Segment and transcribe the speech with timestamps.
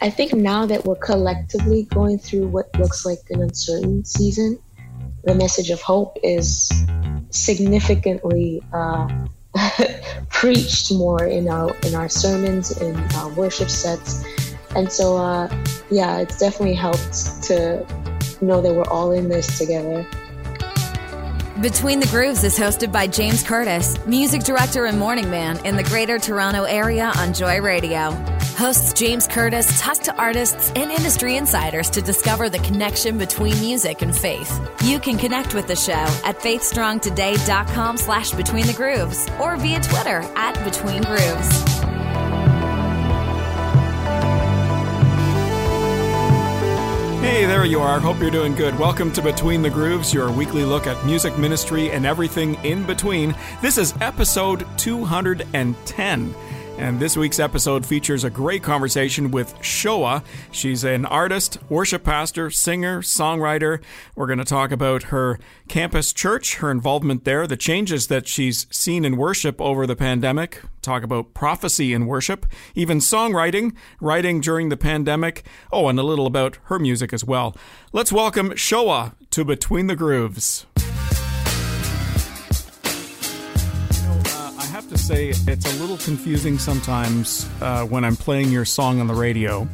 [0.00, 4.58] I think now that we're collectively going through what looks like an uncertain season,
[5.24, 6.70] the message of hope is
[7.30, 9.26] significantly uh,
[10.30, 14.22] preached more in our in our sermons in our worship sets,
[14.74, 15.48] and so uh,
[15.90, 17.84] yeah, it's definitely helped to
[18.42, 20.06] know that we're all in this together.
[21.62, 25.84] Between the Grooves is hosted by James Curtis, music director and morning man in the
[25.84, 28.35] Greater Toronto Area on Joy Radio.
[28.56, 34.00] Hosts James Curtis talk to artists and industry insiders to discover the connection between music
[34.00, 34.50] and faith.
[34.82, 40.22] You can connect with the show at faithstrongtoday.com slash between the grooves or via Twitter
[40.36, 41.64] at between grooves.
[47.20, 48.00] Hey, there you are.
[48.00, 48.78] Hope you're doing good.
[48.78, 53.34] Welcome to Between the Grooves, your weekly look at music ministry and everything in between.
[53.60, 56.34] This is episode 210.
[56.78, 60.22] And this week's episode features a great conversation with Sewa.
[60.52, 63.82] She's an artist, worship pastor, singer, songwriter.
[64.14, 68.66] We're going to talk about her campus church, her involvement there, the changes that she's
[68.70, 74.68] seen in worship over the pandemic, talk about prophecy in worship, even songwriting, writing during
[74.68, 75.46] the pandemic.
[75.72, 77.56] Oh, and a little about her music as well.
[77.92, 80.66] Let's welcome Sewa to Between the Grooves.
[84.86, 89.08] Have to say it's a little confusing sometimes uh, when I'm playing your song on
[89.08, 89.66] the radio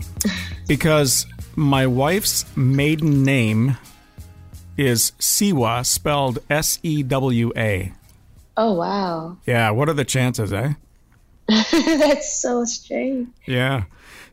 [0.66, 3.76] because my wife's maiden name
[4.78, 7.92] is Sewa, spelled S E W A.
[8.56, 9.36] Oh, wow.
[9.44, 10.72] Yeah, what are the chances, eh?
[11.46, 13.28] That's so strange.
[13.44, 13.84] Yeah.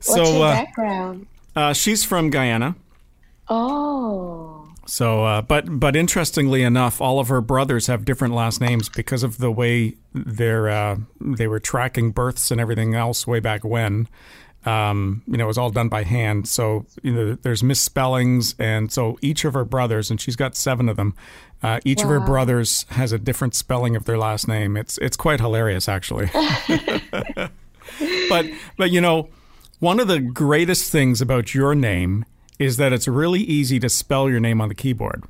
[0.05, 1.27] What's so, uh, background?
[1.57, 2.77] Uh, she's from Guyana.
[3.49, 4.58] Oh.
[4.89, 9.21] So, uh, but but interestingly enough, all of her brothers have different last names because
[9.21, 14.07] of the way they're uh, they were tracking births and everything else way back when.
[14.65, 16.47] Um, you know, it was all done by hand.
[16.47, 20.89] So you know, there's misspellings, and so each of her brothers, and she's got seven
[20.89, 21.13] of them.
[21.61, 22.05] Uh, each wow.
[22.05, 24.75] of her brothers has a different spelling of their last name.
[24.75, 26.31] It's it's quite hilarious, actually.
[28.29, 29.29] but but you know,
[29.77, 32.25] one of the greatest things about your name
[32.59, 35.23] is that it's really easy to spell your name on the keyboard.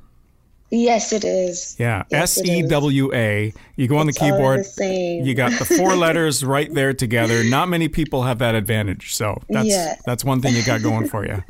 [0.70, 1.74] Yes, it is.
[1.78, 3.52] Yeah, S E W A.
[3.74, 4.64] You go on the keyboard.
[4.76, 7.42] The you got the four letters right there together.
[7.42, 9.96] Not many people have that advantage, so that's yeah.
[10.06, 11.42] that's one thing you got going for you.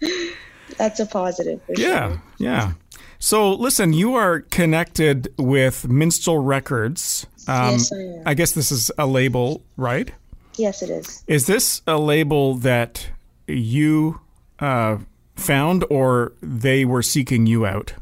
[0.78, 1.60] that's a positive.
[1.68, 2.22] yeah, sure.
[2.38, 2.72] yeah.
[3.18, 7.26] So listen, you are connected with Minstrel Records.
[7.48, 8.22] Um, yes, I am.
[8.26, 10.12] I guess this is a label, right?
[10.54, 11.24] Yes, it is.
[11.26, 13.08] Is this a label that
[13.48, 14.20] you
[14.60, 14.98] uh,
[15.36, 17.94] found, or they were seeking you out?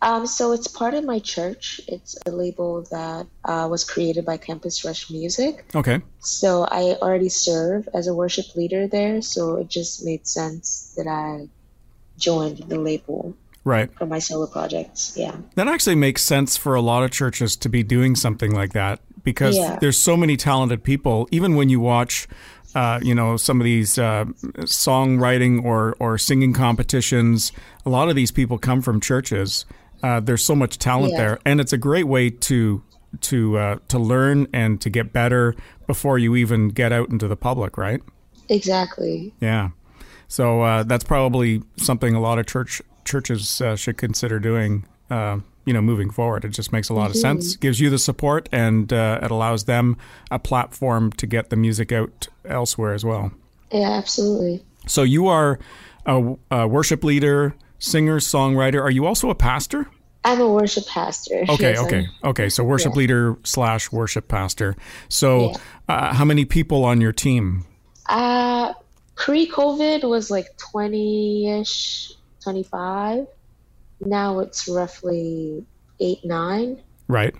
[0.00, 1.80] Um, so it's part of my church.
[1.88, 5.64] It's a label that uh, was created by Campus Rush Music.
[5.74, 6.00] Okay.
[6.20, 11.08] So I already serve as a worship leader there, so it just made sense that
[11.08, 11.48] I
[12.16, 13.36] joined the label.
[13.64, 13.92] Right.
[13.98, 15.14] For my solo projects.
[15.16, 15.36] Yeah.
[15.56, 19.00] That actually makes sense for a lot of churches to be doing something like that
[19.24, 19.78] because yeah.
[19.80, 21.28] there's so many talented people.
[21.30, 22.26] Even when you watch
[22.78, 24.24] uh, you know, some of these uh,
[24.60, 27.50] songwriting or, or singing competitions.
[27.84, 29.64] A lot of these people come from churches.
[30.00, 31.18] Uh, there's so much talent yeah.
[31.18, 32.80] there, and it's a great way to
[33.22, 35.56] to uh, to learn and to get better
[35.88, 38.00] before you even get out into the public, right?
[38.48, 39.34] Exactly.
[39.40, 39.70] Yeah.
[40.28, 44.84] So uh, that's probably something a lot of church churches uh, should consider doing
[45.68, 46.46] you know, moving forward.
[46.46, 47.10] It just makes a lot mm-hmm.
[47.10, 47.56] of sense.
[47.56, 49.98] Gives you the support, and uh, it allows them
[50.30, 53.32] a platform to get the music out elsewhere as well.
[53.70, 54.64] Yeah, absolutely.
[54.86, 55.58] So you are
[56.06, 58.80] a, a worship leader, singer, songwriter.
[58.80, 59.86] Are you also a pastor?
[60.24, 61.44] I'm a worship pastor.
[61.48, 62.48] Okay, yes, okay, I'm, okay.
[62.48, 62.98] So worship yeah.
[62.98, 64.74] leader slash worship pastor.
[65.08, 65.56] So, yeah.
[65.88, 67.66] uh, how many people on your team?
[68.08, 68.72] Uh,
[69.16, 72.12] pre-COVID was like twenty-ish,
[72.42, 73.26] twenty-five
[74.00, 75.64] now it's roughly
[76.00, 76.80] eight, nine.
[77.08, 77.34] Right.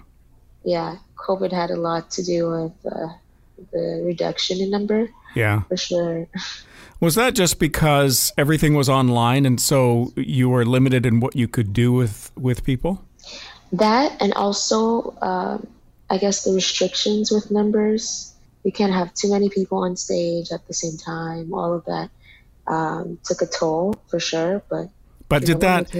[0.64, 3.08] Yeah, COVID had a lot to do with uh,
[3.72, 5.10] the reduction in number.
[5.34, 5.62] Yeah.
[5.62, 6.28] For sure.
[7.00, 11.46] Was that just because everything was online and so you were limited in what you
[11.46, 13.04] could do with, with people?
[13.72, 15.66] That and also, um,
[16.10, 18.34] I guess, the restrictions with numbers.
[18.64, 21.54] You can't have too many people on stage at the same time.
[21.54, 22.10] All of that
[22.66, 24.62] um, took a toll for sure.
[24.68, 24.88] But
[25.28, 25.90] but did that?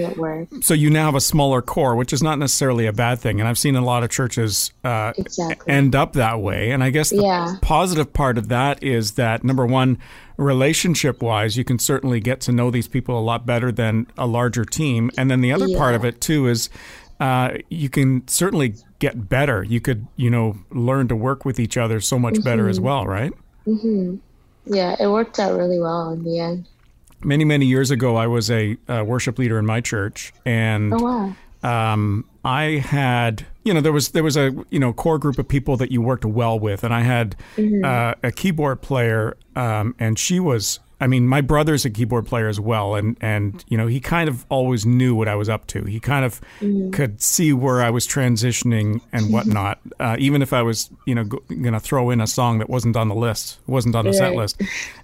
[0.61, 3.39] So you now have a smaller core, which is not necessarily a bad thing.
[3.39, 5.71] And I've seen a lot of churches uh, exactly.
[5.71, 6.71] end up that way.
[6.71, 7.55] And I guess the yeah.
[7.61, 9.99] positive part of that is that number one,
[10.37, 14.25] relationship wise, you can certainly get to know these people a lot better than a
[14.25, 15.11] larger team.
[15.17, 15.77] And then the other yeah.
[15.77, 16.69] part of it too is
[17.19, 19.63] uh, you can certainly get better.
[19.63, 22.43] You could, you know, learn to work with each other so much mm-hmm.
[22.43, 22.85] better as mm-hmm.
[22.85, 23.33] well, right?
[23.67, 24.15] Mm-hmm.
[24.73, 26.67] Yeah, it worked out really well in the end.
[27.23, 31.33] Many, many years ago, I was a uh, worship leader in my church, and Oh
[31.63, 31.93] wow.
[31.93, 35.47] um, I had, you know, there was there was a you know core group of
[35.47, 37.35] people that you worked well with, and I had
[37.83, 40.79] uh, a keyboard player, um, and she was.
[41.01, 44.27] I mean, my brother's a keyboard player as well, and and you know he kind
[44.27, 45.83] of always knew what I was up to.
[45.85, 46.41] He kind of
[46.91, 51.23] could see where I was transitioning and whatnot, uh, even if I was you know
[51.23, 54.13] go, going to throw in a song that wasn't on the list, wasn't on the
[54.13, 54.61] set list.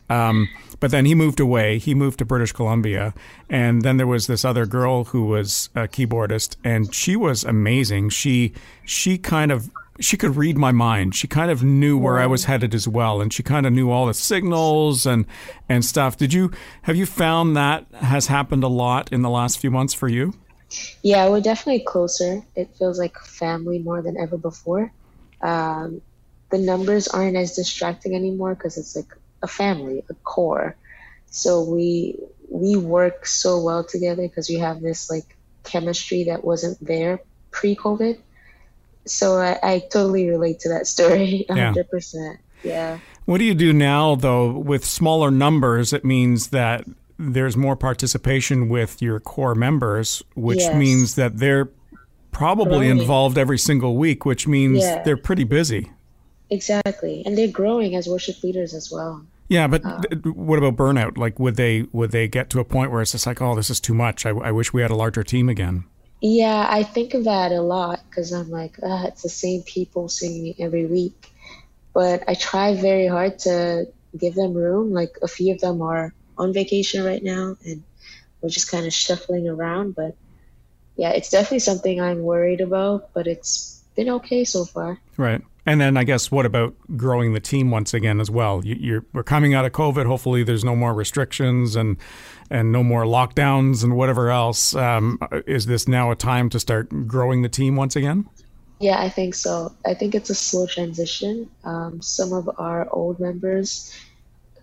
[0.10, 0.50] Um,
[0.80, 1.80] but then he moved away.
[1.80, 3.14] He moved to British Columbia,
[3.50, 8.10] and then there was this other girl who was a keyboardist, and she was amazing.
[8.10, 8.54] She
[8.84, 11.16] she kind of she could read my mind.
[11.16, 13.92] She kind of knew where I was headed as well, and she kind of knew
[13.92, 15.26] all the signals and
[15.70, 16.18] and stuff.
[16.18, 16.52] Did you
[16.84, 20.34] have you found that has happened a lot in the last few months for you?
[21.02, 22.44] Yeah, we're definitely closer.
[22.56, 24.92] It feels like family more than ever before.
[25.42, 26.02] Um,
[26.50, 30.76] the numbers aren't as distracting anymore because it's like a family, a core.
[31.28, 32.20] So we
[32.50, 37.20] we work so well together because we have this like chemistry that wasn't there
[37.52, 38.20] pre-COVID.
[39.06, 42.40] So I, I totally relate to that story, hundred percent.
[42.64, 43.00] Yeah.
[43.26, 45.94] What do you do now, though, with smaller numbers?
[45.94, 46.86] It means that
[47.18, 50.76] there's more participation with your core members, which Yes.
[50.76, 51.70] means that they're
[52.32, 53.00] probably Right.
[53.00, 55.02] involved every single week, which means Yeah.
[55.04, 55.92] they're pretty busy.
[56.50, 59.24] Exactly, and they're growing as worship leaders as well.
[59.48, 61.18] Yeah, but uh, th- what about burnout?
[61.18, 63.70] Like, would they would they get to a point where it's just like, oh, this
[63.70, 64.26] is too much.
[64.26, 65.86] I, I wish we had a larger team again.
[66.22, 70.10] Yeah, I think of that a lot because I'm like, ah, it's the same people
[70.10, 71.32] singing every week.
[71.94, 73.86] But I try very hard to
[74.18, 74.92] give them room.
[74.92, 77.84] Like a few of them are on vacation right now, and
[78.42, 79.96] we're just kind of shuffling around.
[79.96, 80.16] But
[80.96, 83.14] yeah, it's definitely something I'm worried about.
[83.14, 85.00] But it's been okay so far.
[85.18, 85.42] Right.
[85.66, 88.64] And then I guess what about growing the team once again as well?
[88.64, 90.06] You, you're we're coming out of COVID.
[90.06, 91.98] Hopefully, there's no more restrictions and
[92.52, 94.76] and no more lockdowns and whatever else.
[94.76, 98.30] Um, is this now a time to start growing the team once again?
[98.80, 99.74] Yeah, I think so.
[99.86, 101.50] I think it's a slow transition.
[101.64, 103.94] Um, some of our old members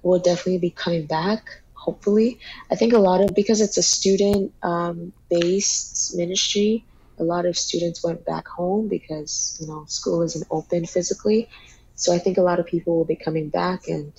[0.02, 2.38] will definitely be coming back, hopefully.
[2.70, 6.84] I think a lot of, because it's a student um, based ministry,
[7.18, 11.48] a lot of students went back home because, you know, school isn't open physically.
[11.94, 14.12] So I think a lot of people will be coming back and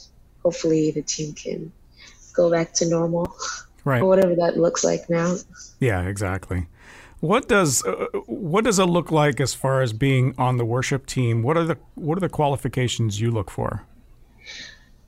[0.44, 1.72] hopefully the team can
[2.34, 3.36] go back to normal
[3.86, 4.02] Right.
[4.02, 5.36] or whatever that looks like now.
[5.80, 6.68] Yeah, exactly.
[7.20, 11.06] What does uh, what does it look like as far as being on the worship
[11.06, 11.44] team?
[11.44, 13.84] What are the what are the qualifications you look for?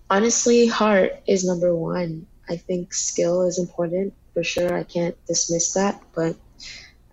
[0.10, 2.26] honestly, heart is number one.
[2.50, 4.74] I think skill is important for sure.
[4.74, 6.36] I can't dismiss that, but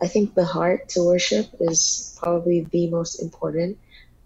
[0.03, 3.79] I think the heart to worship is probably the most important.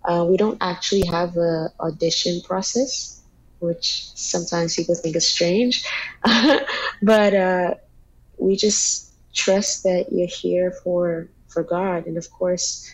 [0.02, 3.20] Uh, we don't actually have a audition process,
[3.58, 5.84] which sometimes people think is strange,
[7.02, 7.75] but uh,
[8.38, 12.90] we just trust that you're here for for God, and of course,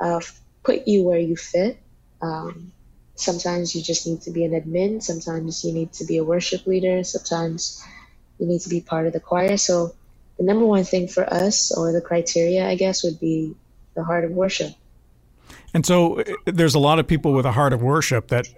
[0.00, 0.20] uh,
[0.62, 1.78] put you where you fit.
[2.20, 2.72] Um,
[3.16, 6.66] sometimes you just need to be an admin sometimes you need to be a worship
[6.66, 7.82] leader sometimes
[8.38, 9.94] you need to be part of the choir so
[10.38, 13.54] the number one thing for us or the criteria i guess would be
[13.94, 14.72] the heart of worship
[15.74, 18.48] And so uh, there's a lot of people with a heart of worship that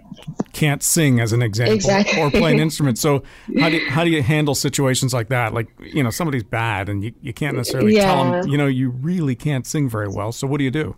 [0.53, 2.21] can't sing, as an example, Exactly.
[2.21, 2.97] or play an instrument.
[2.97, 3.23] So
[3.59, 5.53] how do you, how do you handle situations like that?
[5.53, 8.89] Like you know somebody's bad, and you, you can't necessarily tell them you know you
[8.89, 10.31] really can't sing very well.
[10.31, 10.95] So what do you do?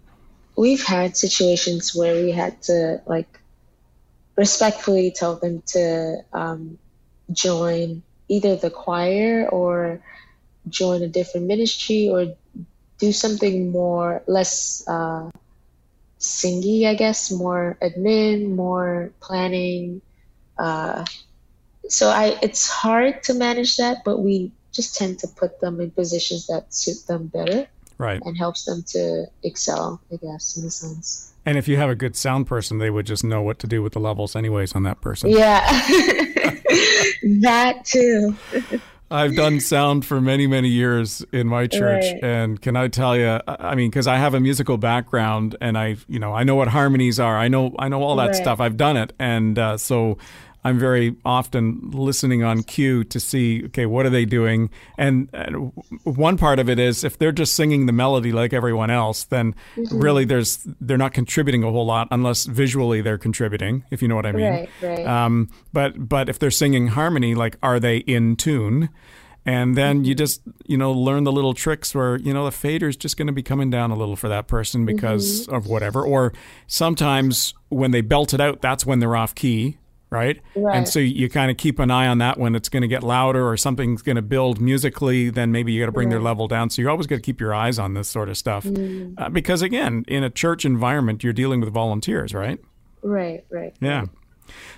[0.55, 3.39] we've had situations where we had to like
[4.36, 6.77] respectfully tell them to um,
[7.32, 10.01] join either the choir or
[10.70, 12.36] join a different ministry or
[13.00, 15.30] do something more less uh,
[16.20, 20.01] singy i guess more admin more planning
[20.60, 21.03] uh,
[21.89, 25.91] so i it's hard to manage that but we just tend to put them in
[25.91, 27.68] positions that suit them better
[28.01, 28.20] Right.
[28.25, 31.34] and helps them to excel, I guess, in a sense.
[31.46, 33.84] And if you have a good sound person, they would just know what to do
[33.84, 35.30] with the levels, anyways, on that person.
[35.30, 35.63] Yeah,
[37.41, 38.36] that too.
[39.12, 42.24] I've done sound for many, many years in my church, Right.
[42.24, 43.39] and can I tell you?
[43.48, 46.70] I mean, because I have a musical background, and I, you know, I know what
[46.70, 47.38] harmonies are.
[47.38, 48.36] I know, I know all that Right.
[48.36, 48.60] stuff.
[48.60, 50.18] I've done it, and uh, so
[50.63, 54.70] I'm very often listening on cue to see, okay, what are they doing?
[54.98, 55.72] And, and
[56.03, 59.56] one part of it is if they're just singing the melody like everyone else, then
[59.75, 60.00] Mm-hmm.
[60.00, 64.15] really there's they're not contributing a whole lot unless visually they're contributing, if you know
[64.15, 64.46] what I mean.
[64.51, 65.06] Right, right.
[65.08, 68.89] Um, but but if they're singing harmony, like are they in tune?
[69.46, 72.96] And then you just you know learn the little tricks where you know the fader's
[72.96, 76.03] just going to be coming down a little for that person because of whatever.
[76.06, 76.34] Or
[76.68, 79.77] sometimes when they belt it out, that's when they're off key.
[80.12, 80.41] Right?
[80.56, 80.75] Right.
[80.75, 83.01] And so you kind of keep an eye on that when it's going to get
[83.01, 86.48] louder or something's going to build musically, then maybe you got to bring their level
[86.48, 86.70] down.
[86.70, 88.65] So you always got to keep your eyes on this sort of stuff.
[88.65, 89.15] Mm.
[89.18, 92.60] Uh, because again, in a church environment, you're dealing with volunteers, right?
[93.01, 93.74] Right, right.
[93.80, 94.06] Yeah.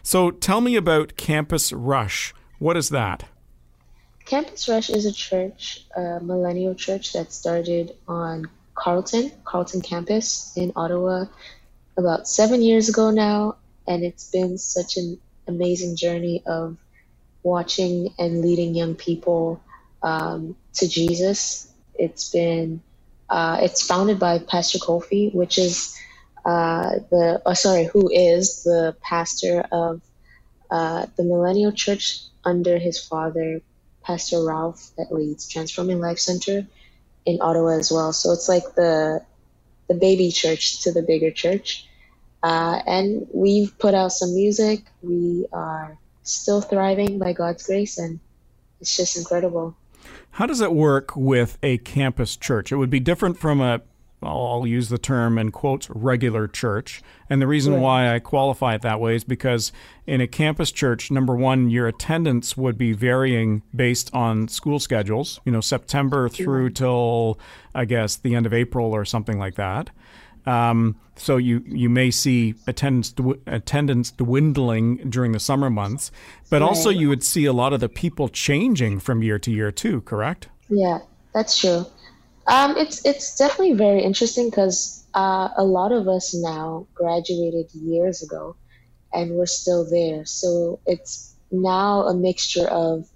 [0.03, 2.33] So tell me about Campus Rush.
[2.59, 3.25] What is that?
[4.25, 10.71] Campus Rush is a church, a millennial church that started on Carleton, Carleton campus in
[10.75, 11.25] Ottawa
[11.97, 13.55] about seven years ago now.
[13.87, 16.77] And it's been such an amazing journey of
[17.43, 19.61] watching and leading young people
[20.03, 21.71] um, to Jesus.
[21.95, 22.83] It's been,
[23.29, 25.95] uh, it's founded by Pastor Kofi, which is
[26.45, 30.01] uh, the, oh, sorry, who is the pastor of
[30.71, 33.61] uh, the Millennial Church under his father,
[34.03, 36.67] Pastor Ralph, that leads Transforming Life Center
[37.25, 38.13] in Ottawa as well.
[38.13, 39.25] So it's like the
[39.89, 41.87] the baby church to the bigger church.
[42.43, 44.83] Uh, and we've put out some music.
[45.01, 48.19] We are still thriving by God's grace, and
[48.81, 49.75] it's just incredible.
[50.31, 52.71] How does it work with a campus church?
[52.71, 53.81] It would be different from a,
[54.21, 57.01] I'll use the term in quotes, regular church.
[57.29, 57.81] And the reason Right.
[57.81, 59.71] why I qualify it that way is because
[60.07, 65.39] in a campus church, number one, your attendance would be varying based on school schedules,
[65.45, 67.39] you know, September through till,
[67.75, 69.91] I guess, the end of April or something like that.
[70.45, 76.11] Um, so you, you may see attendance dw- attendance dwindling during the summer months,
[76.49, 79.71] but also you would see a lot of the people changing from year to year
[79.71, 80.01] too.
[80.01, 80.49] Correct?
[80.69, 80.99] Yeah,
[81.33, 81.85] that's true.
[82.47, 88.21] Um, it's it's definitely very interesting because uh, a lot of us now graduated years
[88.21, 88.55] ago,
[89.13, 90.25] and we're still there.
[90.25, 93.07] So it's now a mixture of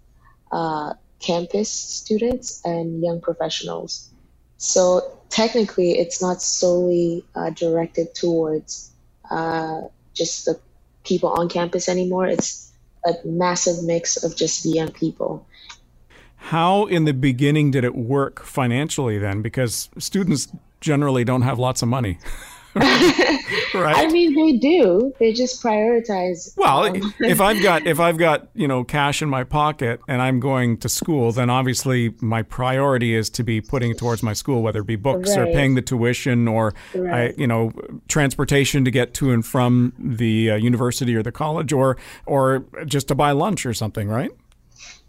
[0.51, 4.09] uh, campus students and young professionals.
[4.57, 8.91] So technically, it's not solely uh, directed towards
[9.29, 9.81] uh,
[10.13, 10.59] just the
[11.03, 12.27] people on campus anymore.
[12.27, 12.71] It's
[13.05, 15.45] a massive mix of just the young people.
[16.35, 19.41] How in the beginning did it work financially then?
[19.41, 20.47] Because students
[20.79, 22.19] generally don't have lots of money.
[23.73, 25.13] I mean, they do.
[25.19, 26.55] They just prioritize.
[26.57, 30.21] Well, um, if I've got if I've got, you know, cash in my pocket and
[30.21, 34.33] I'm going to school, then obviously my priority is to be putting it towards my
[34.33, 37.71] school, whether it be books or paying the tuition or I, you know,
[38.07, 43.07] transportation to get to and from the uh, university or the college or or just
[43.09, 44.31] to buy lunch or something, right?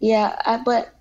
[0.00, 0.94] yeah, I, but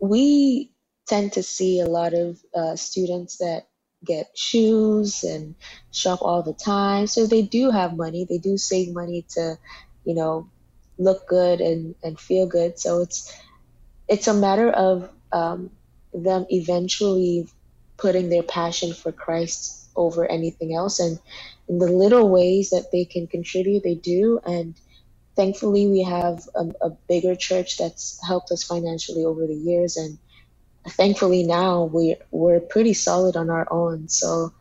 [0.00, 0.72] we
[1.06, 3.68] tend to see a lot of uh, students that
[4.04, 5.56] get shoes and
[5.92, 7.08] shop all the time.
[7.08, 8.26] So they do have money.
[8.28, 9.58] They do save money to,
[10.04, 10.50] you know,
[10.98, 12.78] look good and, and feel good.
[12.78, 13.22] So it's
[14.08, 15.70] it's a matter of um,
[16.12, 17.48] them eventually
[17.98, 21.18] putting their passion for Christ over anything else, and
[21.68, 24.40] in the little ways that they can contribute, they do.
[24.44, 24.76] And
[25.36, 30.18] thankfully, we have a, a bigger church that's helped us financially over the years, and
[30.88, 34.08] thankfully now we're we're pretty solid on our own.
[34.08, 34.52] So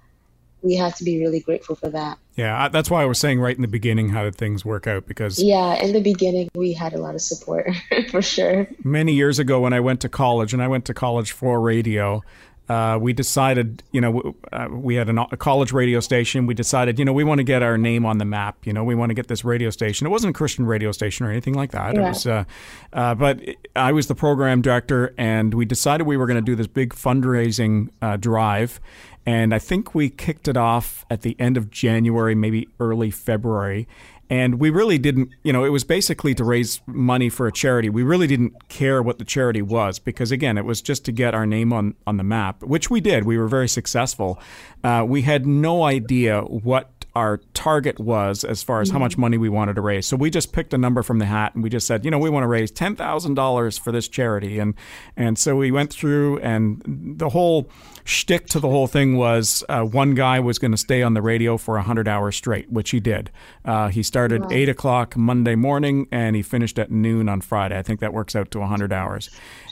[0.61, 2.17] we have to be really grateful for that.
[2.35, 5.05] Yeah, that's why I was saying right in the beginning how did things work out
[5.05, 7.69] because Yeah, in the beginning we had a lot of support
[8.09, 8.67] for sure.
[8.83, 12.23] many years ago when I went to college, and I went to college for radio,
[12.69, 16.45] uh, we decided, you know, uh, we had an, a college radio station.
[16.45, 18.65] We decided, you know, we want to get our name on the map.
[18.65, 20.07] You know, we want to get this radio station.
[20.07, 21.95] It wasn't a Christian radio station or anything like that.
[21.95, 22.45] It was, uh,
[22.93, 23.41] uh, but
[23.75, 26.93] I was the program director, and we decided we were going to do this big
[26.93, 28.79] fundraising uh, drive.
[29.25, 33.87] And I think we kicked it off at the end of January, maybe early February.
[34.29, 37.89] And we really didn't, you know, it was basically to raise money for a charity.
[37.89, 41.35] We really didn't care what the charity was because, again, it was just to get
[41.35, 43.25] our name on, on the map, which we did.
[43.25, 44.39] We were very successful.
[44.83, 49.37] Uh, we had no idea what our target was as far as how much money
[49.37, 50.07] we wanted to raise.
[50.07, 52.17] So we just picked a number from the hat and we just said, you know,
[52.17, 54.73] we want to raise ten thousand dollars for this charity, and
[55.15, 56.81] and so we went through and
[57.17, 57.69] the whole
[58.03, 61.21] shtick to the whole thing was uh, one guy was going to stay on the
[61.21, 63.29] radio for hundred hours straight, which he did.
[63.63, 67.77] Uh, he started eight o'clock Monday morning and he finished at noon on Friday.
[67.77, 69.29] I think that works out to hundred hours.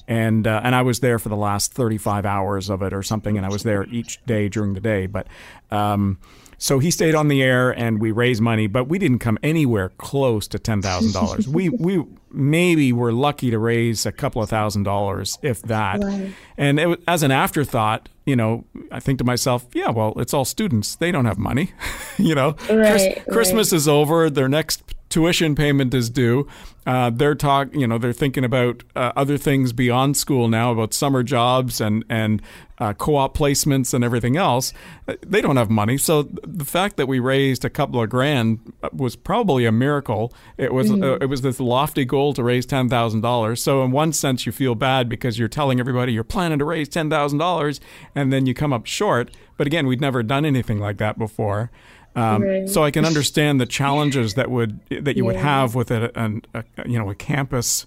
[0.07, 3.37] And uh, and I was there for the last 35 hours of it or something,
[3.37, 5.05] and I was there each day during the day.
[5.07, 5.27] But
[5.69, 6.17] um,
[6.61, 9.89] so he stayed on the air, and we raised money, but we didn't come anywhere
[9.97, 11.47] close to ten thousand dollars.
[11.47, 16.03] we we maybe were lucky to raise a couple of thousand dollars, if that.
[16.03, 16.31] Right.
[16.59, 20.45] And it, as an afterthought, you know, I think to myself, yeah, well, it's all
[20.45, 21.71] students; they don't have money.
[22.19, 23.25] you know, Right, right.
[23.31, 24.29] Christmas is over.
[24.29, 26.47] Their next tuition payment is due.
[26.87, 30.95] Uh, they're talk, you know, they're thinking about uh, other things beyond school now, about
[30.95, 32.41] summer jobs and and
[32.79, 34.73] uh, co-op placements and everything else.
[35.07, 38.73] Uh, they don't have money, so the fact that we raised a couple of grand
[38.91, 40.33] was probably a miracle.
[40.57, 41.03] It was mm-hmm.
[41.03, 43.61] Uh, it was this lofty goal to raise ten thousand dollars.
[43.61, 46.89] So in one sense, you feel bad because you're telling everybody you're planning to raise
[46.89, 47.79] ten thousand dollars,
[48.15, 49.29] and then you come up short.
[49.55, 51.69] But again, we'd never done anything like that before.
[52.15, 52.69] Um, right.
[52.69, 55.27] So I can understand the challenges that would that you yeah.
[55.27, 57.85] would have with a, a, a, you know a campus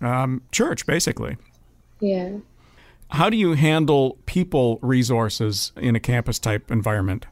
[0.00, 1.36] um, church, basically.
[2.00, 2.38] Yeah.
[3.10, 7.26] How do you handle people resources in a campus type environment?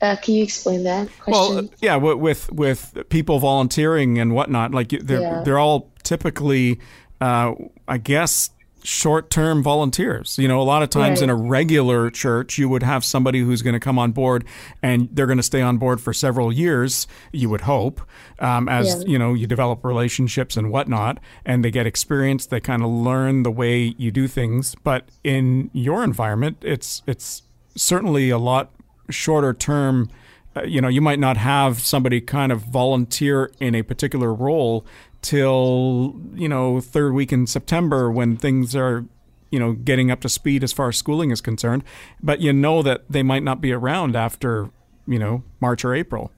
[0.00, 1.08] Uh, can you explain that?
[1.20, 1.54] Question?
[1.56, 5.42] Well, yeah, with with people volunteering and whatnot, like they're yeah.
[5.42, 6.80] they're all typically,
[7.20, 7.54] uh,
[7.88, 8.50] I guess,
[8.86, 10.38] short term volunteers.
[10.38, 11.24] You know, a lot of times right.
[11.24, 14.44] in a regular church, you would have somebody who's going to come on board
[14.80, 18.00] and they're going to stay on board for several years, you would hope,
[18.38, 19.08] um, as, yeah.
[19.08, 23.42] you know, you develop relationships and whatnot, and they get experience, they kind of learn
[23.42, 24.76] the way you do things.
[24.76, 27.42] But in your environment, it's, it's
[27.74, 28.70] certainly a lot
[29.10, 30.10] shorter term.
[30.54, 34.86] Uh, you know, you might not have somebody kind of volunteer in a particular role
[35.26, 39.04] till you know third week in September when things are
[39.50, 41.82] you know getting up to speed as far as schooling is concerned.
[42.22, 44.70] But you know that they might not be around after
[45.04, 46.30] you know March or April.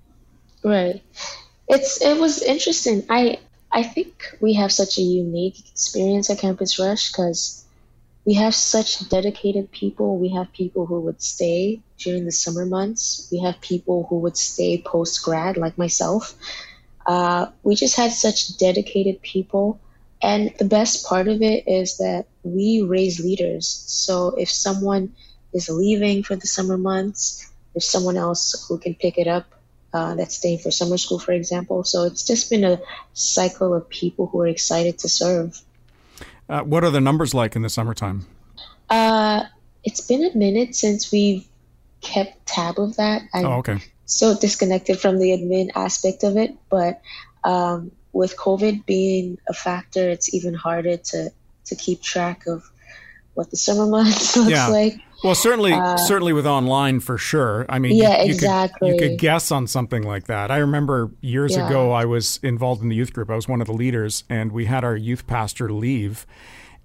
[0.64, 1.02] Right.
[1.68, 3.04] It's it was interesting.
[3.10, 3.40] I
[3.70, 7.66] I think we have such a unique experience at Campus Rush because
[8.24, 10.16] we have such dedicated people.
[10.16, 13.28] We have people who would stay during the summer months.
[13.30, 16.34] We have people who would stay post grad like myself
[17.08, 19.80] uh, we just had such dedicated people.
[20.20, 23.66] And the best part of it is that we raise leaders.
[23.86, 25.14] So if someone
[25.54, 29.46] is leaving for the summer months, there's someone else who can pick it up
[29.94, 31.82] uh, that's staying for summer school, for example.
[31.82, 32.78] So it's just been a
[33.14, 35.58] cycle of people who are excited to serve.
[36.46, 38.26] Uh, what are the numbers like in the summertime?
[38.90, 39.44] Uh,
[39.82, 41.46] it's been a minute since we've
[42.02, 43.22] kept tab of that.
[43.32, 46.56] I, oh, okay so disconnected from the admin aspect of it.
[46.68, 47.00] But
[47.44, 51.30] um, with COVID being a factor, it's even harder to
[51.66, 52.68] to keep track of
[53.34, 54.66] what the summer months looks yeah.
[54.66, 55.00] like.
[55.22, 57.66] Well, certainly, uh, certainly with online for sure.
[57.68, 58.92] I mean, yeah, you, exactly.
[58.92, 60.50] Could, you could guess on something like that.
[60.52, 61.66] I remember years yeah.
[61.66, 63.28] ago, I was involved in the youth group.
[63.28, 66.24] I was one of the leaders, and we had our youth pastor leave,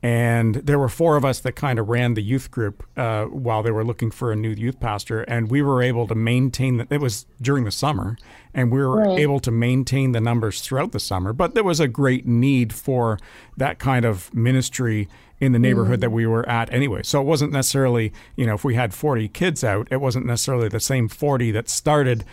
[0.03, 3.63] and there were four of us that kind of ran the youth group uh, while
[3.63, 5.21] they were looking for a new youth pastor.
[5.21, 6.91] And we were able to maintain that.
[6.91, 8.17] It was during the summer,
[8.53, 9.17] and we were right.
[9.17, 11.31] able to maintain the numbers throughout the summer.
[11.31, 13.17] But there was a great need for
[13.55, 15.07] that kind of ministry
[15.39, 16.01] in the neighborhood mm.
[16.01, 17.03] that we were at anyway.
[17.03, 20.67] So it wasn't necessarily, you know, if we had 40 kids out, it wasn't necessarily
[20.67, 22.25] the same 40 that started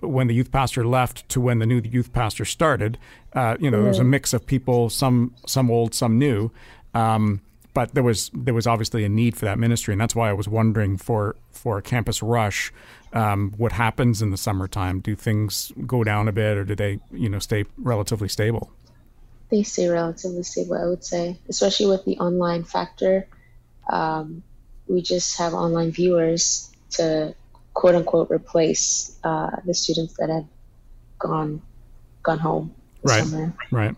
[0.00, 2.98] when the youth pastor left to when the new youth pastor started.
[3.34, 6.50] Uh, you know, there was a mix of people, some some old, some new.
[6.94, 7.40] Um,
[7.74, 10.32] but there was there was obviously a need for that ministry, and that's why I
[10.32, 12.72] was wondering for for Campus Rush,
[13.12, 15.00] um, what happens in the summertime?
[15.00, 18.70] Do things go down a bit, or do they you know stay relatively stable?
[19.50, 23.26] They stay relatively stable, I would say, especially with the online factor.
[23.90, 24.42] Um,
[24.86, 27.34] we just have online viewers to
[27.74, 30.46] quote unquote replace uh, the students that have
[31.18, 31.62] gone
[32.22, 32.74] gone home.
[33.02, 33.24] Right.
[33.24, 33.54] Summer.
[33.70, 33.94] Right.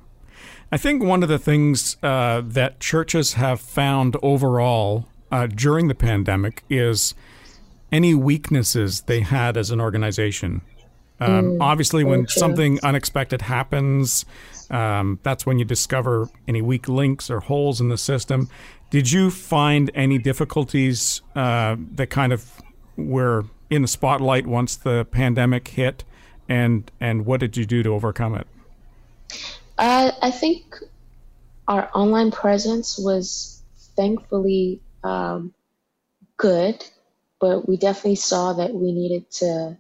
[0.72, 5.94] I think one of the things uh, that churches have found overall uh, during the
[5.94, 7.14] pandemic is
[7.90, 10.61] any weaknesses they had as an organization.
[11.18, 14.24] Um, mm, obviously, when something unexpected happens,
[14.70, 18.48] um, that's when you discover any weak links or holes in the system.
[18.90, 22.62] Did you find any difficulties uh, that kind of
[22.96, 26.04] were in the spotlight once the pandemic hit,
[26.48, 28.46] and and what did you do to overcome it?
[29.80, 30.76] Uh, I think
[31.66, 33.62] our online presence was
[33.96, 35.54] thankfully um,
[36.36, 36.84] good,
[37.40, 39.78] but we definitely saw that we needed to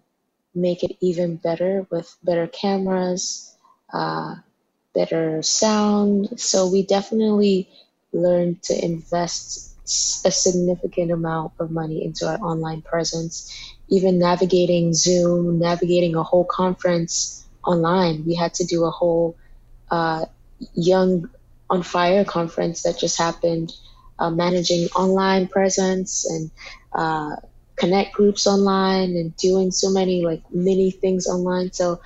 [0.54, 3.54] make it even better with better cameras,
[3.92, 4.36] uh,
[4.94, 6.40] better sound.
[6.40, 7.68] So we definitely
[8.14, 9.76] learned to invest
[10.24, 13.54] a significant amount of money into our online presence.
[13.88, 19.36] Even navigating Zoom, navigating a whole conference online, we had to do a whole
[19.90, 20.26] uh,
[20.74, 21.28] Young
[21.68, 23.72] on Fire conference that just happened,
[24.18, 26.50] uh, managing online presence and
[26.92, 27.36] uh,
[27.76, 31.72] connect groups online and doing so many like mini things online.
[31.72, 32.00] So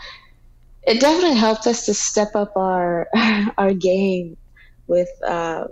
[0.86, 3.08] it definitely helped us to step up our
[3.58, 4.36] our game
[4.86, 5.66] with uh,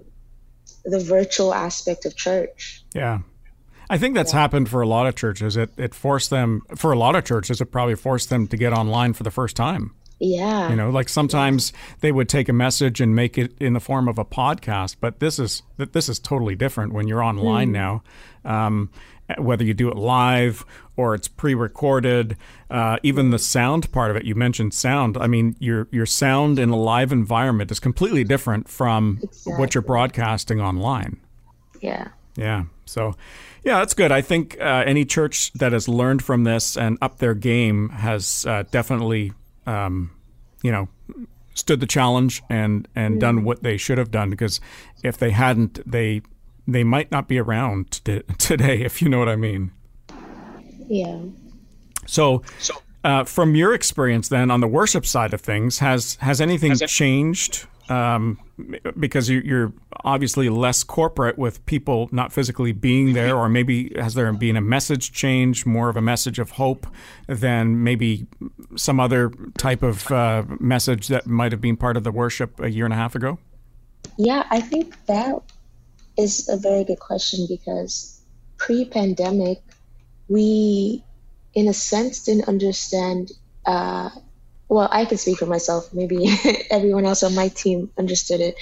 [0.84, 2.82] the virtual aspect of church.
[2.94, 3.20] Yeah.
[3.90, 4.40] I think that's yeah.
[4.40, 5.56] happened for a lot of churches.
[5.56, 7.60] It it forced them for a lot of churches.
[7.60, 9.94] It probably forced them to get online for the first time.
[10.22, 10.70] Yeah.
[10.70, 14.06] You know, like sometimes they would take a message and make it in the form
[14.06, 17.72] of a podcast, but this is this is totally different when you're online mm.
[17.72, 18.02] now.
[18.44, 18.90] Um,
[19.38, 20.64] whether you do it live
[20.96, 22.36] or it's pre-recorded,
[22.70, 24.24] uh, even the sound part of it.
[24.24, 25.16] You mentioned sound.
[25.16, 29.54] I mean, your your sound in a live environment is completely different from exactly.
[29.54, 31.18] what you're broadcasting online.
[31.80, 32.08] Yeah.
[32.36, 32.64] Yeah.
[32.84, 33.14] So,
[33.64, 34.12] yeah, that's good.
[34.12, 38.44] I think uh, any church that has learned from this and up their game has
[38.46, 39.32] uh, definitely,
[39.66, 40.10] um,
[40.62, 40.88] you know,
[41.54, 44.30] stood the challenge and and done what they should have done.
[44.30, 44.60] Because
[45.02, 46.22] if they hadn't, they
[46.66, 48.82] they might not be around t- today.
[48.82, 49.72] If you know what I mean.
[50.88, 51.20] Yeah.
[52.06, 52.42] So.
[52.58, 56.70] so uh, from your experience, then on the worship side of things, has has anything
[56.70, 58.38] has changed um,
[58.98, 59.72] because you're
[60.04, 64.60] obviously less corporate with people not physically being there, or maybe has there been a
[64.60, 66.86] message change, more of a message of hope
[67.26, 68.26] than maybe
[68.76, 72.70] some other type of uh, message that might have been part of the worship a
[72.70, 73.38] year and a half ago?
[74.16, 75.36] Yeah, I think that
[76.18, 78.20] is a very good question because
[78.58, 79.62] pre pandemic,
[80.28, 81.04] we,
[81.54, 83.32] in a sense, didn't understand.
[83.64, 84.10] Uh,
[84.72, 85.92] well, I can speak for myself.
[85.92, 86.26] Maybe
[86.70, 88.54] everyone else on my team understood it.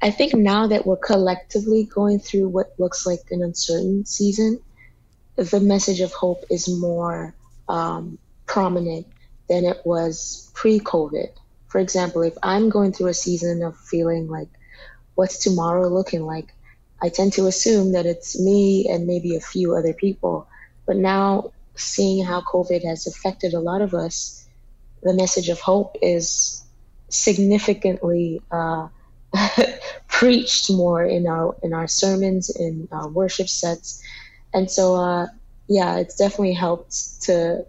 [0.00, 4.60] I think now that we're collectively going through what looks like an uncertain season,
[5.36, 7.34] the message of hope is more
[7.68, 9.06] um, prominent
[9.50, 11.28] than it was pre COVID.
[11.66, 14.48] For example, if I'm going through a season of feeling like,
[15.16, 16.54] what's tomorrow looking like?
[17.02, 20.48] I tend to assume that it's me and maybe a few other people.
[20.86, 24.47] But now, seeing how COVID has affected a lot of us,
[25.02, 26.62] the message of hope is
[27.08, 28.88] significantly uh,
[30.08, 34.02] preached more in our in our sermons in our worship sets.
[34.52, 35.26] And so uh,
[35.68, 37.64] yeah it's definitely helped to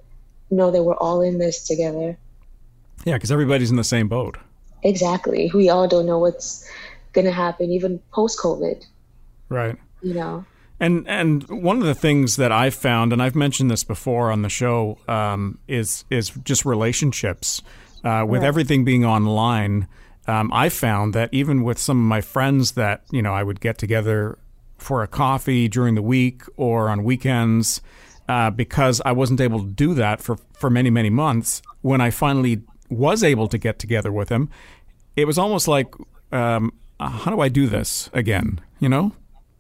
[0.49, 2.17] know that we're all in this together.
[3.05, 4.37] Yeah because everybody's in the same boat.
[4.83, 5.51] Exactly.
[5.53, 6.69] We all don't know what's
[7.13, 8.85] gonna happen even post covid
[9.49, 9.77] right.
[10.01, 10.45] You know
[10.79, 14.41] and and one of the things that I've found, and I've mentioned this before on
[14.41, 17.61] the show, um, is is just relationships.
[18.01, 19.85] Uh, with everything being online,
[20.25, 23.59] um, I found that even with some of my friends that you know I would
[23.59, 24.37] get together
[24.77, 27.81] for a coffee during the week or on weekends,
[28.29, 31.61] uh, because I wasn't able to do that for for many many months.
[31.81, 34.49] When I finally was able to get together with them,
[35.15, 35.93] it was almost like,
[36.31, 38.61] um, how do I do this again?
[38.79, 39.11] You know?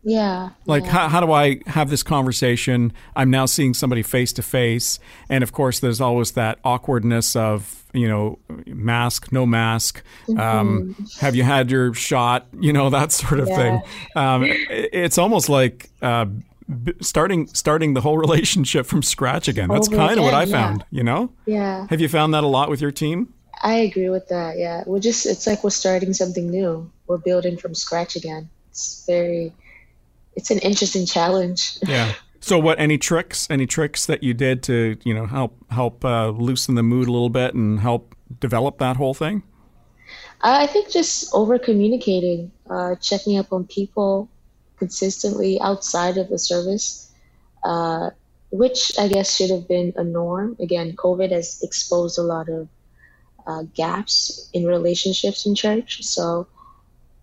[0.03, 0.49] Yeah.
[0.65, 0.91] Like, yeah.
[0.91, 2.93] How, how do I have this conversation?
[3.15, 4.99] I'm now seeing somebody face to face.
[5.29, 10.03] And of course, there's always that awkwardness of, you know, mask, no mask.
[10.27, 10.39] Mm-hmm.
[10.39, 12.47] Um, have you had your shot?
[12.59, 13.55] You know, that sort of yeah.
[13.55, 13.81] thing.
[14.15, 16.27] Um, it, it's almost like, uh,
[17.01, 19.69] starting starting the whole relationship from scratch again.
[19.69, 20.97] That's kind of what I found, yeah.
[20.97, 21.31] you know?
[21.45, 21.87] Yeah.
[21.89, 23.33] Have you found that a lot with your team?
[23.61, 24.57] I agree with that.
[24.57, 24.83] Yeah.
[24.85, 26.89] We're just it's like we're starting something new.
[27.07, 28.49] We're building from scratch again.
[28.69, 29.53] It's very
[30.35, 31.77] it's an interesting challenge.
[31.87, 32.13] Yeah.
[32.41, 32.79] So, what?
[32.79, 33.47] Any tricks?
[33.49, 37.11] Any tricks that you did to you know help help uh, loosen the mood a
[37.11, 39.43] little bit and help develop that whole thing?
[40.41, 44.29] I think just over communicating, uh, checking up on people
[44.77, 47.11] consistently outside of the service,
[47.63, 48.11] uh,
[48.51, 50.55] which I guess should have been a norm.
[50.59, 52.69] Again, COVID has exposed a lot of
[53.45, 56.03] uh, gaps in relationships in church.
[56.03, 56.47] So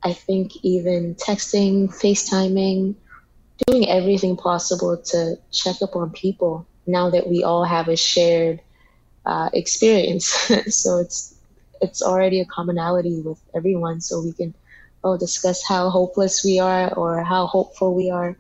[0.07, 2.95] I think even texting, FaceTiming,
[3.67, 8.61] doing everything possible to check up on people now that we all have a shared
[9.25, 10.27] uh, experience.
[10.69, 11.35] so it's
[11.81, 14.01] it's already a commonality with everyone.
[14.01, 14.55] So we can
[15.03, 18.37] oh discuss how hopeless we are or how hopeful we are.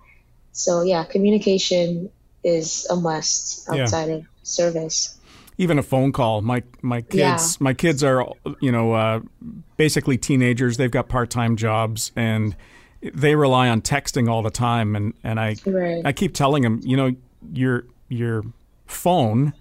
[0.52, 2.11] So yeah, communication
[2.44, 4.14] is a must outside yeah.
[4.18, 5.15] of service.
[5.58, 6.42] Even a phone call.
[6.42, 7.38] My my kids yeah.
[7.60, 8.26] my kids are
[8.60, 9.20] you know uh,
[9.76, 10.76] basically teenagers.
[10.76, 12.56] They've got part time jobs and
[13.02, 16.04] they rely on texting all the time, and and I right.
[16.04, 17.14] I keep telling them, you know,
[17.52, 18.44] your your
[18.86, 19.52] phone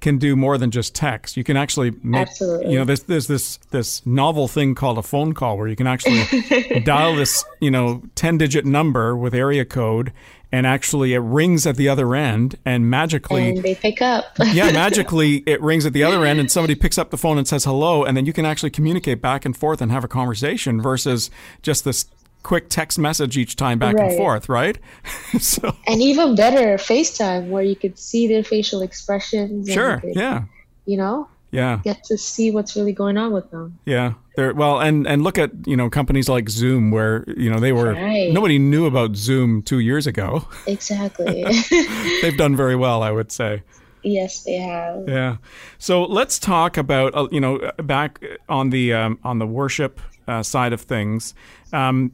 [0.00, 1.36] can do more than just text.
[1.36, 2.72] You can actually make, Absolutely.
[2.72, 5.88] you know, there's, there's this, this novel thing called a phone call where you can
[5.88, 10.12] actually dial this, you know, 10 digit number with area code
[10.50, 14.24] and actually it rings at the other end and magically and they pick up.
[14.52, 17.46] yeah, magically it rings at the other end and somebody picks up the phone and
[17.46, 20.80] says hello and then you can actually communicate back and forth and have a conversation
[20.80, 21.30] versus
[21.62, 22.06] just this
[22.42, 24.10] quick text message each time back right.
[24.10, 24.78] and forth, right?
[25.40, 29.70] so and even better, FaceTime where you could see their facial expressions.
[29.70, 29.98] Sure.
[30.00, 30.44] Could, yeah.
[30.86, 31.28] You know.
[31.50, 31.80] Yeah.
[31.82, 33.78] Get to see what's really going on with them.
[33.84, 34.14] Yeah.
[34.36, 37.72] They're, well, and and look at you know companies like Zoom, where you know they
[37.72, 38.32] were right.
[38.32, 40.46] nobody knew about Zoom two years ago.
[40.66, 41.44] Exactly.
[42.22, 43.62] They've done very well, I would say.
[44.04, 45.08] Yes, they have.
[45.08, 45.38] Yeah.
[45.78, 50.44] So let's talk about uh, you know back on the um, on the worship uh,
[50.44, 51.34] side of things.
[51.72, 52.12] Um,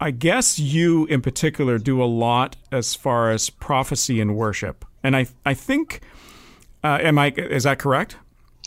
[0.00, 5.16] I guess you in particular do a lot as far as prophecy and worship, and
[5.16, 6.02] I I think
[6.84, 8.16] uh, am I is that correct?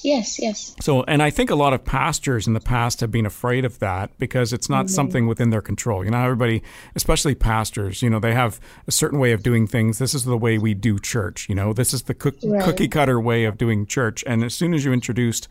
[0.04, 0.76] Yes, yes.
[0.82, 3.80] So, and I think a lot of pastors in the past have been afraid of
[3.80, 4.94] that because it's not mm-hmm.
[4.94, 6.04] something within their control.
[6.04, 6.62] You know, everybody,
[6.96, 9.98] especially pastors, you know, they have a certain way of doing things.
[9.98, 11.48] This is the way we do church.
[11.50, 12.64] You know, this is the cook, right.
[12.64, 14.24] cookie cutter way of doing church.
[14.28, 15.48] And as soon as you introduced,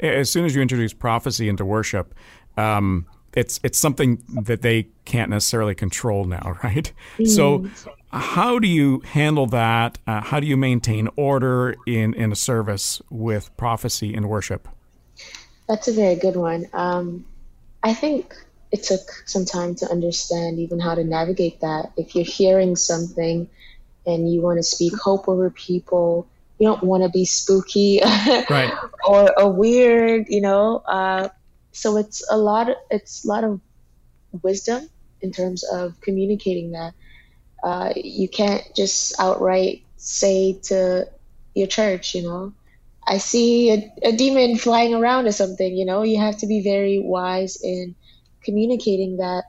[0.00, 2.14] as soon as you introduce prophecy into worship,
[2.56, 6.92] um, it's it's something that they can't necessarily control now, right?
[7.18, 7.28] Mm.
[7.28, 7.68] So
[8.10, 9.98] how do you handle that?
[10.06, 14.68] Uh, how do you maintain order in, in a service with prophecy and worship?
[15.68, 16.66] That's a very good one.
[16.72, 17.26] Um,
[17.82, 18.34] I think
[18.72, 21.92] it took some time to understand even how to navigate that.
[21.96, 23.48] If you're hearing something
[24.06, 26.26] and you want to speak hope over people,
[26.58, 28.00] you don't want to be spooky
[28.50, 28.72] right.
[29.06, 30.78] or, or weird, you know.
[30.78, 31.28] Uh,
[31.80, 32.68] so it's a lot.
[32.90, 33.60] It's a lot of
[34.42, 34.88] wisdom
[35.22, 36.94] in terms of communicating that.
[37.64, 41.06] Uh, you can't just outright say to
[41.54, 42.54] your church, you know,
[43.06, 46.62] I see a, a demon flying around or something, you know, you have to be
[46.62, 47.96] very wise in
[48.44, 49.44] communicating that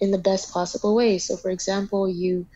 [0.00, 1.18] in the best possible way.
[1.18, 2.48] So, for example, you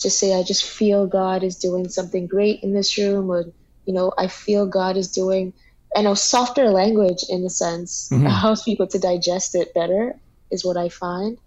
[0.00, 3.44] just say, I just feel God is doing something great in this room, or,
[3.86, 5.54] you know, I feel God is doing,
[5.96, 8.26] I a softer language in a sense mm-hmm.
[8.42, 10.14] helps people to digest it better,
[10.50, 11.38] is what I find.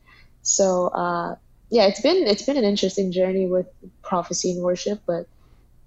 [0.41, 1.35] So, uh,
[1.69, 3.67] yeah, it's been it's been an interesting journey with
[4.01, 5.27] prophecy and worship, but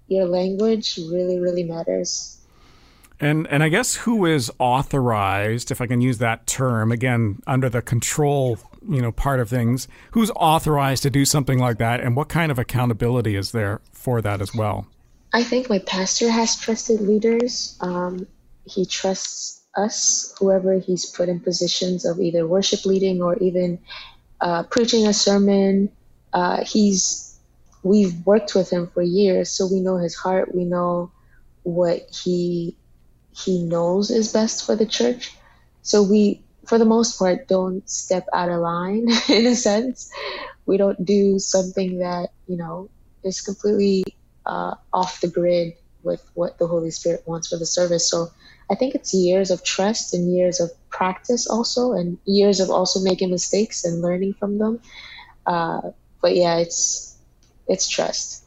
[0.07, 2.33] your language really really matters.
[3.19, 7.69] And and I guess who is authorized, if I can use that term again, under
[7.69, 12.15] the control you know part of things, who's authorized to do something like that, and
[12.15, 14.87] what kind of accountability is there for that as well?
[15.33, 17.77] I think my pastor has trusted leaders.
[17.81, 18.27] Um,
[18.67, 23.79] he trusts us, whoever he's put in positions of either worship leading or even
[24.41, 25.91] uh, preaching a sermon.
[26.33, 27.39] Uh, he's
[27.83, 30.53] we've worked with him for years, so we know his heart.
[30.55, 31.11] We know
[31.63, 32.77] what he
[33.31, 35.31] he knows is best for the church.
[35.81, 40.09] So we, for the most part, don't step out of line in a sense.
[40.65, 42.89] We don't do something that you know
[43.23, 44.03] is completely
[44.45, 45.73] uh, off the grid
[46.07, 48.09] with what the Holy Spirit wants for the service.
[48.09, 48.29] So
[48.71, 52.99] I think it's years of trust and years of practice also, and years of also
[52.99, 54.79] making mistakes and learning from them.
[55.45, 55.81] Uh,
[56.21, 57.17] but yeah, it's
[57.67, 58.43] it's trust.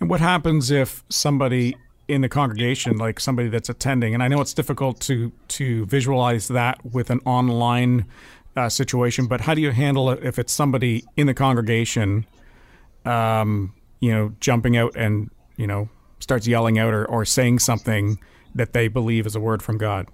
[0.00, 1.76] And what happens if somebody
[2.08, 6.48] in the congregation, like somebody that's attending, and I know it's difficult to to visualize
[6.48, 8.06] that with an online
[8.56, 12.26] uh, situation, but how do you handle it if it's somebody in the congregation,
[13.06, 15.88] um, you know, jumping out and you know
[16.22, 18.18] starts yelling out or, or saying something
[18.54, 20.06] that they believe is a word from God?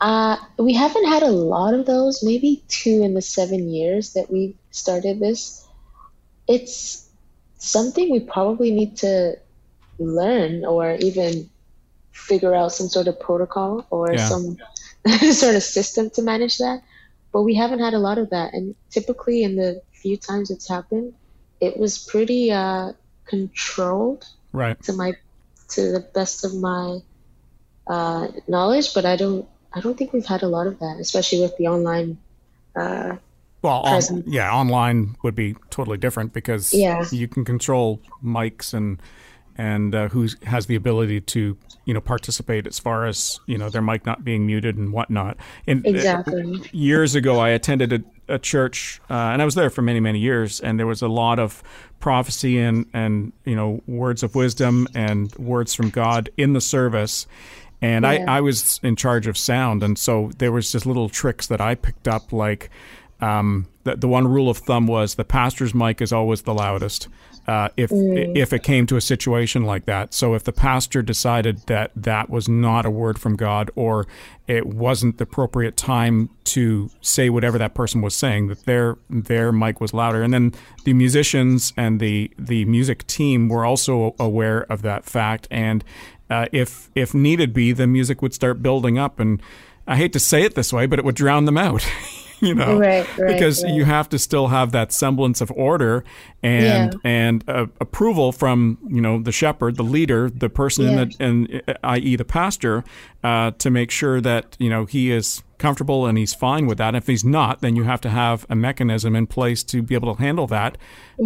[0.00, 4.30] Uh, we haven't had a lot of those, maybe two in the seven years that
[4.30, 5.66] we started this.
[6.46, 7.08] It's
[7.58, 9.36] something we probably need to
[9.98, 11.50] learn or even
[12.12, 14.28] figure out some sort of protocol or yeah.
[14.28, 14.56] some
[15.32, 16.82] sort of system to manage that.
[17.32, 18.54] But we haven't had a lot of that.
[18.54, 21.12] And typically, in the few times it's happened,
[21.60, 22.92] it was pretty uh,
[23.26, 25.12] controlled right to my
[25.68, 26.98] to the best of my
[27.86, 31.40] uh, knowledge, but I don't I don't think we've had a lot of that, especially
[31.40, 32.18] with the online.
[32.74, 33.16] Uh,
[33.62, 37.04] well, on, yeah, online would be totally different because yeah.
[37.10, 39.02] you can control mics and
[39.56, 43.68] and uh, who has the ability to you know participate as far as you know
[43.68, 45.36] their mic not being muted and whatnot.
[45.66, 46.62] And uh, exactly.
[46.72, 50.18] Years ago, I attended a, a church, uh, and I was there for many many
[50.18, 51.62] years, and there was a lot of
[52.00, 57.26] prophecy and and you know words of wisdom and words from God in the service.
[57.80, 58.24] And yeah.
[58.26, 61.60] I, I was in charge of sound, and so there was just little tricks that
[61.60, 62.70] I picked up, like
[63.20, 67.08] um, the, the one rule of thumb was the pastor's mic is always the loudest.
[67.48, 68.36] Uh, if mm.
[68.36, 72.28] if it came to a situation like that, so if the pastor decided that that
[72.28, 74.06] was not a word from God, or
[74.46, 79.50] it wasn't the appropriate time to say whatever that person was saying, that their their
[79.50, 80.52] mic was louder, and then
[80.84, 85.82] the musicians and the the music team were also aware of that fact, and
[86.28, 89.40] uh, if if needed be, the music would start building up, and
[89.86, 91.86] I hate to say it this way, but it would drown them out.
[92.48, 93.72] you know, right, right, because right.
[93.74, 96.04] you have to still have that semblance of order
[96.42, 97.00] and Yeah.
[97.04, 101.62] and uh, approval from you know the shepherd, the leader, the person in the, and
[101.68, 102.16] uh, i.e.
[102.16, 102.84] the pastor,
[103.24, 106.94] uh, to make sure that you know he is comfortable and he's fine with that.
[106.94, 110.14] If he's not, then you have to have a mechanism in place to be able
[110.14, 110.78] to handle that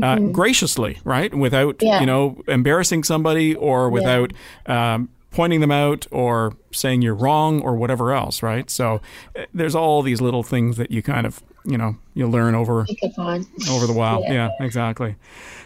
[0.03, 1.35] uh, graciously, right?
[1.35, 1.87] Without Mm-hmm.
[1.87, 2.01] Yeah.
[2.01, 4.33] you know embarrassing somebody or without.
[4.67, 8.71] Um, pointing them out or saying you're wrong or whatever else, right?
[8.71, 9.01] So
[9.37, 12.85] uh, there's all these little things that you kind of, you know, you learn over
[12.85, 13.47] Pick up on.
[13.71, 14.23] over the while.
[14.23, 14.51] Yeah.
[14.61, 15.17] exactly.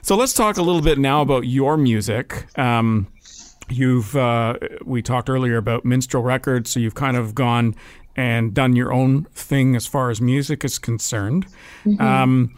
[0.02, 2.46] So let's talk a little bit now about your music.
[2.58, 3.08] Um,
[3.68, 7.74] you've uh, we talked earlier about Minstrel Records, so you've kind of gone
[8.14, 11.46] and done your own thing as far as music is concerned.
[11.98, 12.54] Um,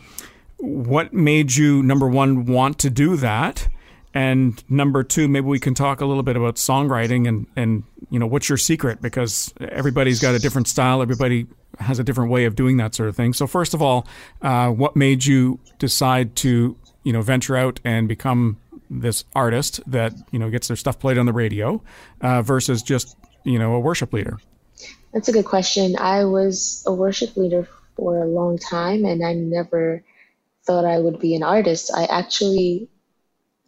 [0.59, 3.69] what made you number one want to do that?
[4.15, 8.19] And number two, maybe we can talk a little bit about songwriting and, and you
[8.19, 11.03] know what's your secret because everybody's got a different style.
[11.03, 11.47] Everybody
[11.79, 13.33] has a different way of doing that sort of thing.
[13.33, 14.07] So first of all,
[14.43, 18.59] uh, what made you decide to you know venture out and become
[18.91, 21.83] this artist that you know gets their stuff played on the radio
[22.23, 24.39] uh, versus just you know a worship leader?
[25.13, 25.97] That's a good question.
[25.99, 30.03] I was a worship leader for a long time and I never
[30.65, 31.91] thought I would be an artist.
[31.95, 32.89] I actually,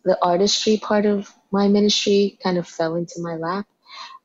[0.05, 3.67] the artistry part of my ministry kind of fell into my lap.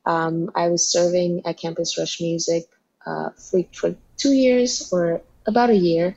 [0.04, 2.64] Um, I was serving at Campus Rush Music
[3.04, 6.16] uh, for, for two years or about a year.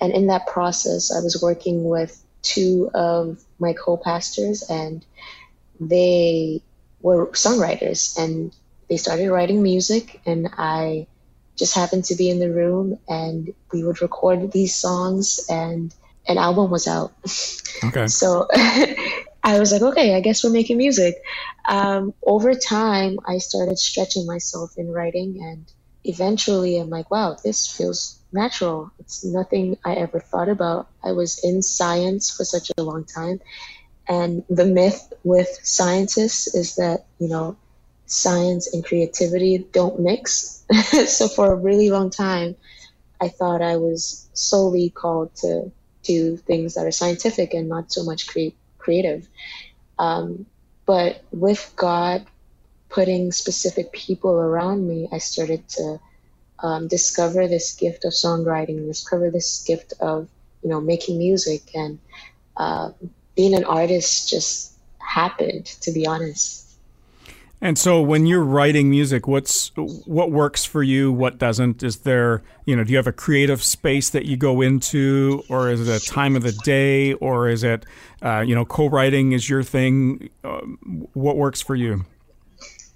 [0.00, 5.04] And in that process, I was working with two of my co pastors, and
[5.78, 6.62] they
[7.02, 8.54] were songwriters and
[8.88, 10.20] they started writing music.
[10.24, 11.06] And I
[11.56, 15.94] just happened to be in the room, and we would record these songs, and
[16.26, 17.12] an album was out.
[17.82, 18.06] Okay.
[18.06, 18.46] So
[19.42, 21.16] I was like, okay, I guess we're making music.
[21.68, 25.64] Um, over time, I started stretching myself in writing, and
[26.04, 28.90] eventually, I'm like, wow, this feels natural.
[28.98, 30.88] It's nothing I ever thought about.
[31.02, 33.40] I was in science for such a long time,
[34.08, 37.56] and the myth with scientists is that you know
[38.06, 40.64] science and creativity don't mix.
[41.06, 42.56] so for a really long time,
[43.20, 45.70] I thought I was solely called to
[46.04, 49.28] do things that are scientific and not so much cre- creative.
[49.98, 50.46] Um,
[50.86, 52.26] but with God
[52.90, 56.00] putting specific people around me, I started to
[56.62, 60.28] um, discover this gift of songwriting, discover this gift of
[60.62, 62.00] you know making music, and
[62.56, 62.92] uh,
[63.36, 65.66] being an artist just happened.
[65.82, 66.69] To be honest.
[67.62, 71.82] And so when you're writing music, what's what works for you, what doesn't?
[71.82, 75.70] Is there, you know, do you have a creative space that you go into or
[75.70, 77.84] is it a time of the day or is it
[78.22, 80.30] uh, you know, co-writing is your thing?
[80.44, 82.04] Um, what works for you?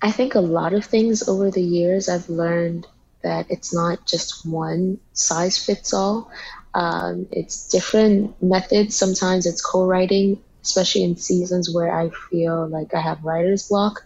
[0.03, 2.87] I think a lot of things over the years I've learned
[3.23, 6.31] that it's not just one size fits all.
[6.75, 8.97] Um, it's different methods.
[8.97, 14.05] Sometimes it's co-writing, especially in seasons where I feel like I have writer's block.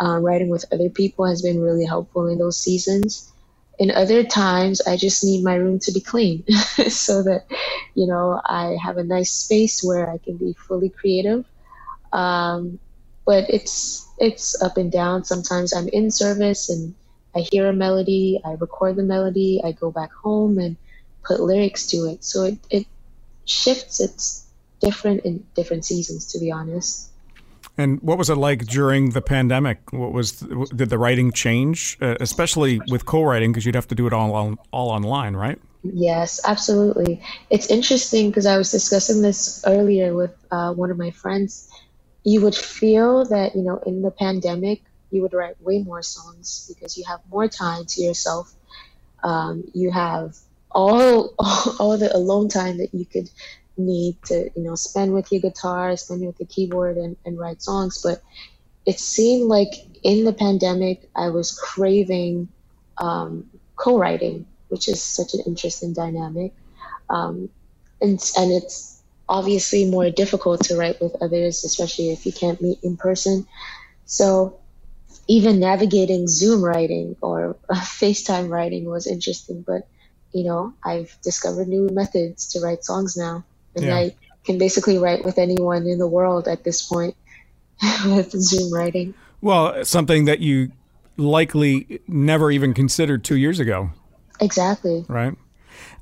[0.00, 3.32] Uh, writing with other people has been really helpful in those seasons.
[3.78, 6.44] In other times, I just need my room to be clean
[6.88, 7.46] so that,
[7.94, 11.44] you know, I have a nice space where I can be fully creative.
[12.12, 12.80] Um,
[13.26, 15.24] but it's it's up and down.
[15.24, 16.94] Sometimes I'm in service and
[17.36, 20.78] I hear a melody, I record the melody, I go back home and
[21.26, 22.24] put lyrics to it.
[22.24, 22.86] So it, it
[23.46, 24.00] shifts.
[24.00, 24.48] It's
[24.82, 27.11] different in different seasons, to be honest.
[27.78, 29.92] And what was it like during the pandemic?
[29.92, 34.06] What was did the writing change, uh, especially with co-writing because you'd have to do
[34.06, 35.58] it all on, all online, right?
[35.82, 37.22] Yes, absolutely.
[37.50, 41.68] It's interesting because I was discussing this earlier with uh, one of my friends.
[42.24, 46.70] You would feel that, you know, in the pandemic, you would write way more songs
[46.72, 48.52] because you have more time to yourself.
[49.24, 50.36] Um, you have
[50.70, 53.28] all, all all the alone time that you could
[53.76, 57.62] need to, you know, spend with your guitar, spend with the keyboard, and, and write
[57.62, 58.00] songs.
[58.02, 58.22] But
[58.86, 62.48] it seemed like in the pandemic, I was craving
[62.98, 66.54] um, co-writing which is such an interesting dynamic.
[67.10, 67.50] Um,
[68.00, 72.78] and, and it's obviously more difficult to write with others, especially if you can't meet
[72.82, 73.46] in person.
[74.06, 74.58] So
[75.28, 79.60] even navigating Zoom writing or FaceTime writing was interesting.
[79.60, 79.86] But,
[80.32, 83.44] you know, I've discovered new methods to write songs now.
[83.76, 83.96] And Yeah.
[83.96, 87.14] I can basically write with anyone in the world at this point
[88.06, 89.14] with Zoom writing.
[89.40, 90.72] Well, something that you
[91.16, 93.90] likely never even considered two years ago.
[94.40, 95.04] Exactly.
[95.08, 95.34] right?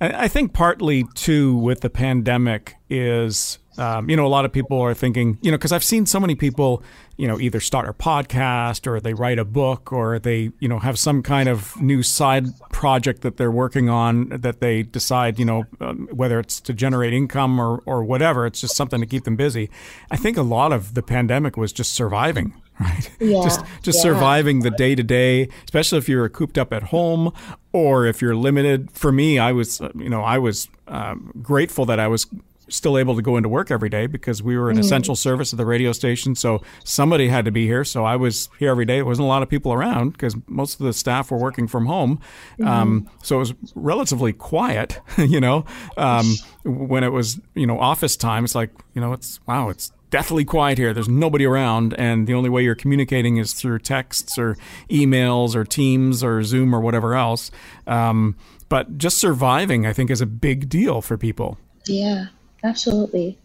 [0.01, 4.79] I think partly too with the pandemic is Um, you know, a lot of people
[4.81, 6.83] are thinking, you know, because I've seen so many people,
[7.21, 10.79] you know, either start a podcast or they write a book or they, you know,
[10.79, 15.45] have some kind of new side project that they're working on that they decide, you
[15.45, 19.25] know, um, whether it's to generate income or, or whatever, it's just something to keep
[19.25, 19.69] them busy.
[20.11, 23.11] I think a lot of the pandemic was just surviving right?
[23.21, 24.03] Yeah, just just yeah.
[24.03, 27.31] surviving the day to day, especially if you're cooped up at home
[27.75, 28.91] or if you're limited.
[28.93, 32.27] For me, I was, uh, you know, I was um, grateful that I was
[32.71, 34.81] still able to go into work every day because we were an mm-hmm.
[34.81, 36.35] essential service at the radio station.
[36.35, 37.85] So somebody had to be here.
[37.85, 38.99] So I was here every day.
[38.99, 41.87] It wasn't a lot of people around because most of the staff were working from
[41.87, 42.21] home.
[42.59, 42.67] Mm-hmm.
[42.67, 45.65] Um, so it was relatively quiet, you know,
[45.97, 48.45] um, when it was, you know, office time.
[48.45, 50.93] It's like, you know, it's, wow, it's deathly quiet here.
[50.93, 54.57] There's nobody around, and the only way you're communicating is through texts or
[54.91, 57.51] emails or Teams or Zoom or whatever else.
[57.87, 58.37] Um,
[58.69, 61.59] but just surviving, I think, is a big deal for people.
[61.87, 62.27] Yeah,
[62.63, 63.39] absolutely.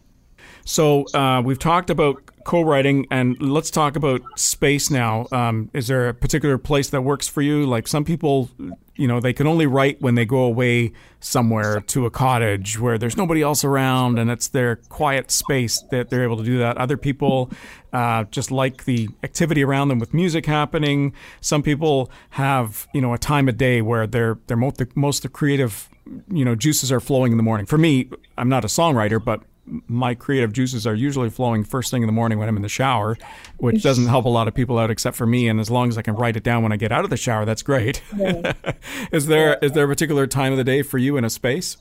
[0.66, 5.28] So uh, we've talked about co-writing, and let's talk about space now.
[5.30, 7.64] Um, is there a particular place that works for you?
[7.66, 8.50] Like some people,
[8.96, 12.98] you know, they can only write when they go away somewhere to a cottage where
[12.98, 16.76] there's nobody else around, and it's their quiet space that they're able to do that.
[16.78, 17.48] Other people
[17.92, 21.14] uh, just like the activity around them with music happening.
[21.40, 25.22] Some people have, you know, a time of day where they're they're most the, most
[25.22, 25.88] the creative,
[26.28, 27.66] you know, juices are flowing in the morning.
[27.66, 32.02] For me, I'm not a songwriter, but my creative juices are usually flowing first thing
[32.02, 33.16] in the morning when I'm in the shower,
[33.58, 35.48] which doesn't help a lot of people out except for me.
[35.48, 37.16] And as long as I can write it down when I get out of the
[37.16, 38.02] shower, that's great.
[39.12, 41.76] Is there is there a particular time of the day for you in a space?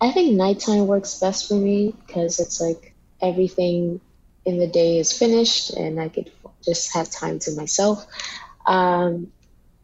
[0.00, 4.00] I think nighttime works best for me because it's like everything
[4.44, 6.30] in the day is finished and I could
[6.62, 8.06] just have time to myself.
[8.66, 9.32] Um,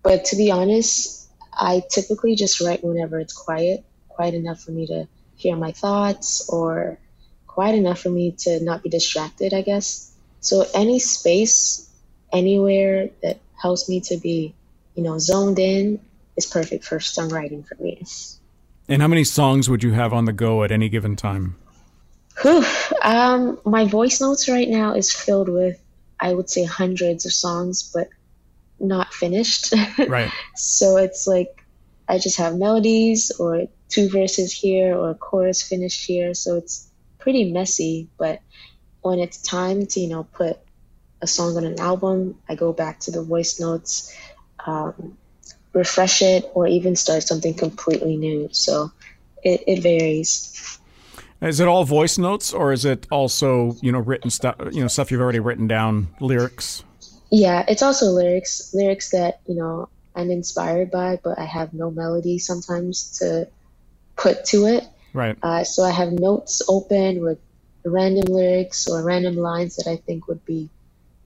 [0.02, 4.86] but to be honest, I typically just write whenever it's quiet, quiet enough for me
[4.86, 6.98] to hear my thoughts or
[7.50, 10.12] quiet enough for me to not be distracted, I guess.
[10.40, 11.90] So any space,
[12.32, 14.54] anywhere that helps me to be,
[14.94, 16.00] you know, zoned in
[16.36, 18.02] is perfect for songwriting for me.
[18.88, 21.56] And how many songs would you have on the go at any given time?
[22.42, 22.64] Whew.
[23.02, 25.82] Um, my voice notes right now is filled with,
[26.20, 28.08] I would say, hundreds of songs, but
[28.78, 29.74] not finished.
[30.08, 30.30] Right.
[30.54, 31.64] so it's like
[32.08, 36.32] I just have melodies or two verses here or a chorus finished here.
[36.34, 36.89] So it's
[37.20, 38.40] pretty messy, but
[39.02, 40.58] when it's time to, you know, put
[41.22, 44.14] a song on an album, I go back to the voice notes,
[44.66, 45.16] um,
[45.72, 48.48] refresh it, or even start something completely new.
[48.52, 48.90] So
[49.42, 50.78] it, it varies.
[51.40, 54.88] Is it all voice notes, or is it also, you know, written stuff, you know,
[54.88, 56.84] stuff you've already written down, lyrics?
[57.30, 61.90] Yeah, it's also lyrics, lyrics that, you know, I'm inspired by, but I have no
[61.90, 63.48] melody sometimes to
[64.16, 64.84] put to it.
[65.12, 65.36] Right.
[65.42, 67.38] Uh, so I have notes open with
[67.84, 70.68] random lyrics or random lines that I think would be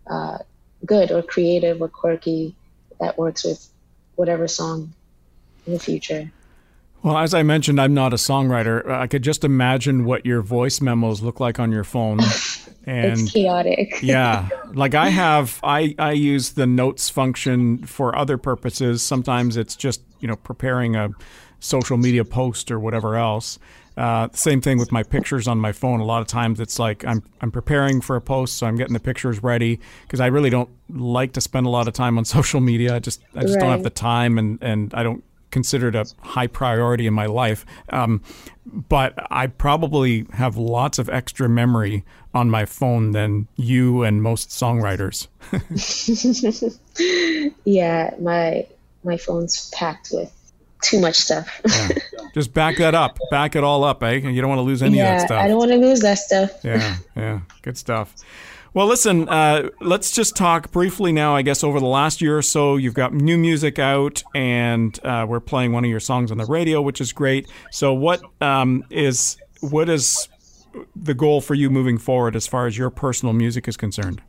[0.06, 0.38] uh,
[0.84, 2.54] good or creative or quirky
[3.00, 3.68] that works with
[4.16, 4.92] whatever song
[5.66, 6.30] in the future.
[7.02, 8.90] Well, as I mentioned, I'm not a songwriter.
[8.90, 12.20] I could just imagine what your voice memos look like on your phone.
[12.86, 14.02] And it's chaotic.
[14.02, 14.46] yeah.
[14.74, 19.02] Like I have I I use the notes function for other purposes.
[19.02, 21.08] Sometimes it's just, you know, preparing a
[21.64, 23.58] social media post or whatever else.
[23.96, 26.00] Uh, same thing with my pictures on my phone.
[26.00, 28.92] A lot of times it's like I'm I'm preparing for a post, so I'm getting
[28.92, 32.24] the pictures ready because I really don't like to spend a lot of time on
[32.24, 32.96] social media.
[32.96, 33.60] I just I just right.
[33.60, 37.26] don't have the time, and and I don't consider it a high priority in my
[37.26, 37.64] life.
[37.90, 38.20] Um,
[38.66, 42.04] but I probably have lots of extra memory
[42.34, 45.28] on my phone than you and most songwriters.
[47.64, 48.66] yeah, my
[49.04, 50.32] my phone's packed with
[50.84, 51.48] too much stuff.
[51.66, 51.88] yeah.
[52.34, 53.18] Just back that up.
[53.30, 54.14] Back it all up, eh?
[54.14, 55.44] You don't want to lose any yeah, of that stuff.
[55.44, 56.50] I don't want to lose that stuff.
[56.62, 57.40] yeah, yeah.
[57.62, 58.14] Good stuff.
[58.74, 61.36] Well, listen, uh, let's just talk briefly now.
[61.36, 65.26] I guess over the last year or so, you've got new music out, and uh,
[65.28, 67.48] we're playing one of your songs on the radio, which is great.
[67.70, 70.28] So, what um, is what is
[70.96, 74.20] the goal for you moving forward as far as your personal music is concerned?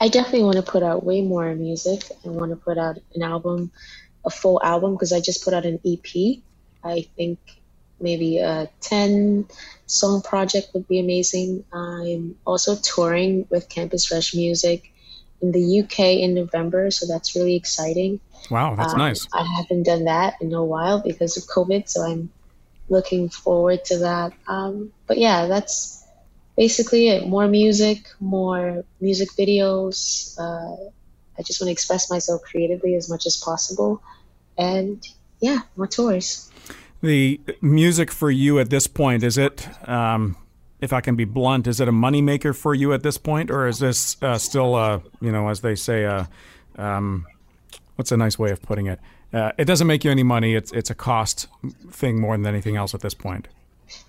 [0.00, 2.04] I definitely want to put out way more music.
[2.24, 3.70] I want to put out an album
[4.30, 6.10] a full album because I just put out an EP.
[6.82, 7.38] I think
[8.00, 9.46] maybe a 10
[9.86, 11.64] song project would be amazing.
[11.72, 14.92] I'm also touring with Campus Rush Music
[15.42, 18.20] in the UK in November, so that's really exciting.
[18.50, 19.26] Wow, that's um, nice.
[19.32, 22.30] I haven't done that in a while because of COVID, so I'm
[22.88, 24.32] looking forward to that.
[24.46, 26.04] Um, but yeah, that's
[26.56, 27.26] basically it.
[27.26, 30.38] More music, more music videos.
[30.38, 30.90] Uh,
[31.38, 34.02] I just want to express myself creatively as much as possible.
[34.60, 35.02] And
[35.40, 36.50] yeah, more tours.
[37.02, 40.36] The music for you at this point, is it um,
[40.80, 43.66] if I can be blunt, is it a moneymaker for you at this point, or
[43.66, 46.24] is this uh, still, uh, you know, as they say, uh,
[46.76, 47.26] um,
[47.96, 49.00] what's a nice way of putting it?
[49.32, 50.54] Uh, it doesn't make you any money.
[50.54, 51.46] It's it's a cost
[51.90, 53.48] thing more than anything else at this point.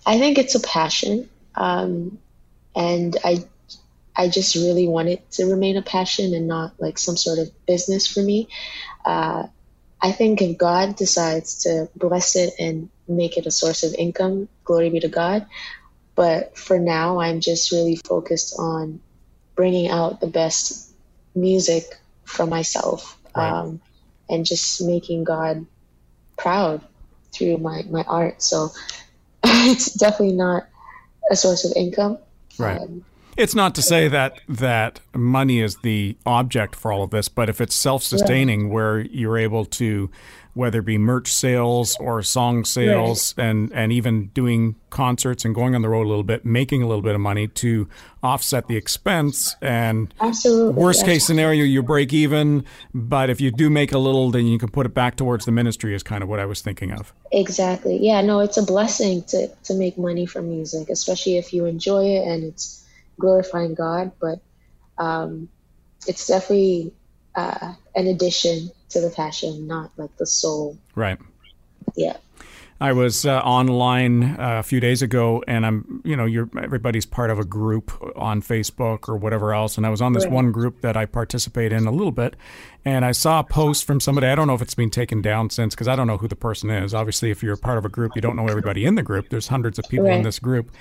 [0.06, 2.18] I think it's a passion, um,
[2.76, 3.46] and I
[4.16, 7.52] I just really want it to remain a passion and not like some sort of
[7.66, 8.48] business for me.
[9.06, 9.48] Uh,
[10.02, 14.50] I think if God decides to bless it and make it a source of income,
[14.64, 15.46] glory be to God.
[16.16, 19.00] But for now, I'm just really focused on
[19.56, 20.92] bringing out the best
[21.36, 21.84] music
[22.26, 23.52] for myself right.
[23.52, 23.82] um,
[24.30, 25.66] and just making God
[26.38, 26.82] proud
[27.32, 28.42] through my, my art.
[28.42, 28.70] So
[29.44, 30.68] it's definitely not
[31.30, 32.18] a source of income.
[32.58, 32.80] Right.
[32.80, 33.06] Um,
[33.38, 37.50] it's not to say that that money is the object for all of this, but
[37.50, 38.74] if it's self-sustaining, right.
[38.74, 40.10] where you're able to,
[40.54, 43.46] whether it be merch sales or song sales, right.
[43.46, 46.88] and and even doing concerts and going on the road a little bit, making a
[46.88, 47.88] little bit of money to
[48.22, 49.56] offset the expense.
[49.62, 50.74] And Absolutely.
[50.74, 52.66] worst case scenario, you break even.
[52.94, 55.52] But if you do make a little, then you can put it back towards the
[55.52, 55.96] ministry.
[55.96, 57.14] Is kind of what I was thinking of.
[57.32, 57.98] Exactly.
[58.02, 58.22] Yeah.
[58.22, 62.28] No, it's a blessing to to make money from music, especially if you enjoy it
[62.28, 62.82] and it's
[63.22, 64.40] glorifying God, but
[64.98, 65.50] um,
[66.08, 66.94] it's definitely
[67.36, 70.78] uh, an addition to the passion, not like the soul.
[70.96, 71.18] Right.
[71.96, 72.18] Yeah.
[72.82, 77.06] I was uh, online uh, a few days ago, and I'm, you know, you're everybody's
[77.06, 80.52] part of a group on Facebook or whatever else, and I was on this one
[80.52, 82.36] group that I participate in a little bit,
[82.84, 84.26] and I saw a post from somebody.
[84.26, 86.36] I don't know if it's been taken down since, because I don't know who the
[86.36, 86.96] person is.
[86.96, 89.30] Obviously, if you're part of a group, you don't know everybody in the group.
[89.30, 90.18] There's hundreds of people right.
[90.18, 90.72] in this group,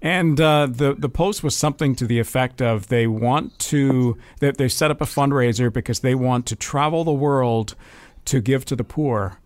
[0.00, 4.58] and uh, the the post was something to the effect of they want to that
[4.58, 7.74] they set up a fundraiser because they want to travel the world
[8.26, 9.40] to give to the poor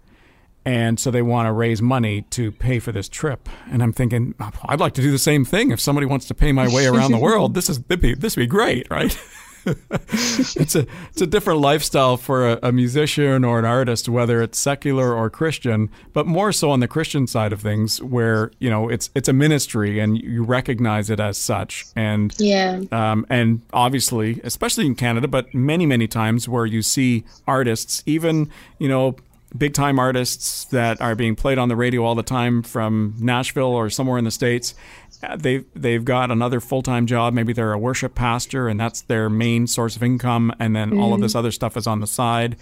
[0.65, 3.49] and so they want to raise money to pay for this trip.
[3.71, 4.35] And I'm thinking,
[4.65, 5.71] I'd like to do the same thing.
[5.71, 8.43] If somebody wants to pay my way around the world, this is be, this would
[8.43, 9.19] be great, right?
[9.67, 14.59] it's a it's a different lifestyle for a, a, musician or an artist, whether it's
[14.59, 18.89] secular or Christian, but more so on the Christian side of things, where you know
[18.89, 21.87] it's it's a ministry and you recognize it as such.
[21.95, 27.25] And yeah, um, and obviously, especially in Canada, but many many times where you see
[27.47, 29.15] artists, even you know
[29.57, 33.65] big time artists that are being played on the radio all the time from Nashville
[33.65, 34.75] or somewhere in the states.
[35.23, 37.35] Uh, they've they've got another full time job.
[37.35, 40.53] Maybe they're a worship pastor, and that's their main source of income.
[40.59, 41.01] And then mm-hmm.
[41.01, 41.39] all of this mm-hmm.
[41.39, 42.57] other stuff is on the side.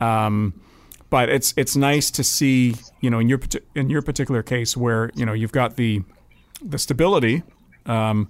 [0.00, 0.60] Um,
[1.10, 3.40] but it's it's nice to see, you know, in your
[3.74, 6.02] in your particular case where you know you've got the
[6.62, 7.42] the stability,
[7.86, 8.28] um,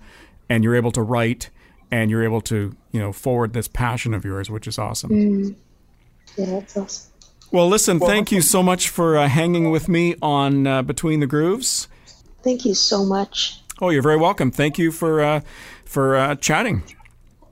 [0.49, 1.51] and you're able to write,
[1.91, 5.11] and you're able to you know forward this passion of yours, which is awesome.
[5.11, 5.57] Mm.
[6.37, 7.13] Yeah, that's awesome.
[7.53, 11.27] Well, listen, thank you so much for uh, hanging with me on uh, Between the
[11.27, 11.89] Grooves.
[12.43, 13.61] Thank you so much.
[13.81, 14.51] Oh, you're very welcome.
[14.51, 15.41] Thank you for uh,
[15.85, 16.83] for uh, chatting.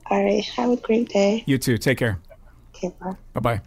[0.09, 0.43] All right.
[0.55, 1.43] Have a great day.
[1.45, 1.77] You too.
[1.77, 2.19] Take care.
[2.75, 2.91] Okay.
[2.99, 3.15] Bye.
[3.33, 3.61] Bye bye.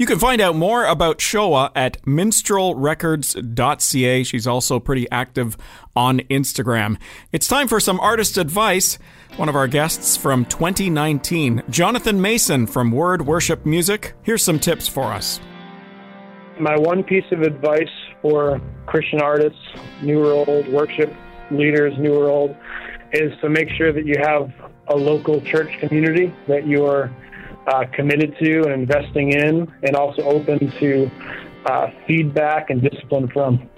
[0.00, 4.24] You can find out more about Sewa at minstrelrecords.ca.
[4.24, 5.58] She's also pretty active
[5.94, 6.96] on Instagram.
[7.32, 8.98] It's time for some artist advice.
[9.36, 14.14] One of our guests from 2019, Jonathan Mason from Word Worship Music.
[14.22, 15.38] Here's some tips for us.
[16.58, 17.92] My one piece of advice
[18.22, 19.60] for Christian artists,
[20.00, 21.14] new or old, worship
[21.50, 22.56] leaders, new or old,
[23.12, 24.50] is to make sure that you have
[24.88, 27.14] a local church community that you are
[27.70, 31.10] uh, committed to and investing in, and also open to
[31.66, 33.68] uh, feedback and discipline from.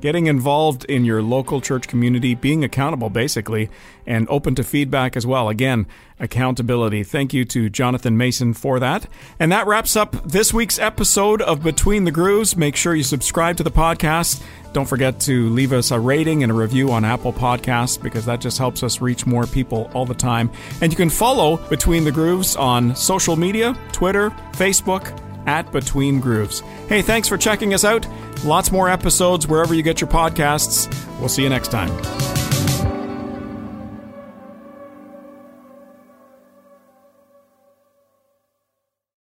[0.00, 3.70] Getting involved in your local church community, being accountable basically,
[4.06, 5.48] and open to feedback as well.
[5.48, 5.86] Again,
[6.20, 7.02] accountability.
[7.02, 9.06] Thank you to Jonathan Mason for that.
[9.38, 12.56] And that wraps up this week's episode of Between the Grooves.
[12.56, 14.42] Make sure you subscribe to the podcast.
[14.72, 18.40] Don't forget to leave us a rating and a review on Apple Podcasts because that
[18.40, 20.50] just helps us reach more people all the time.
[20.82, 26.60] And you can follow Between the Grooves on social media Twitter, Facebook, at Between Grooves.
[26.88, 28.06] Hey, thanks for checking us out.
[28.44, 30.92] Lots more episodes wherever you get your podcasts.
[31.18, 32.35] We'll see you next time.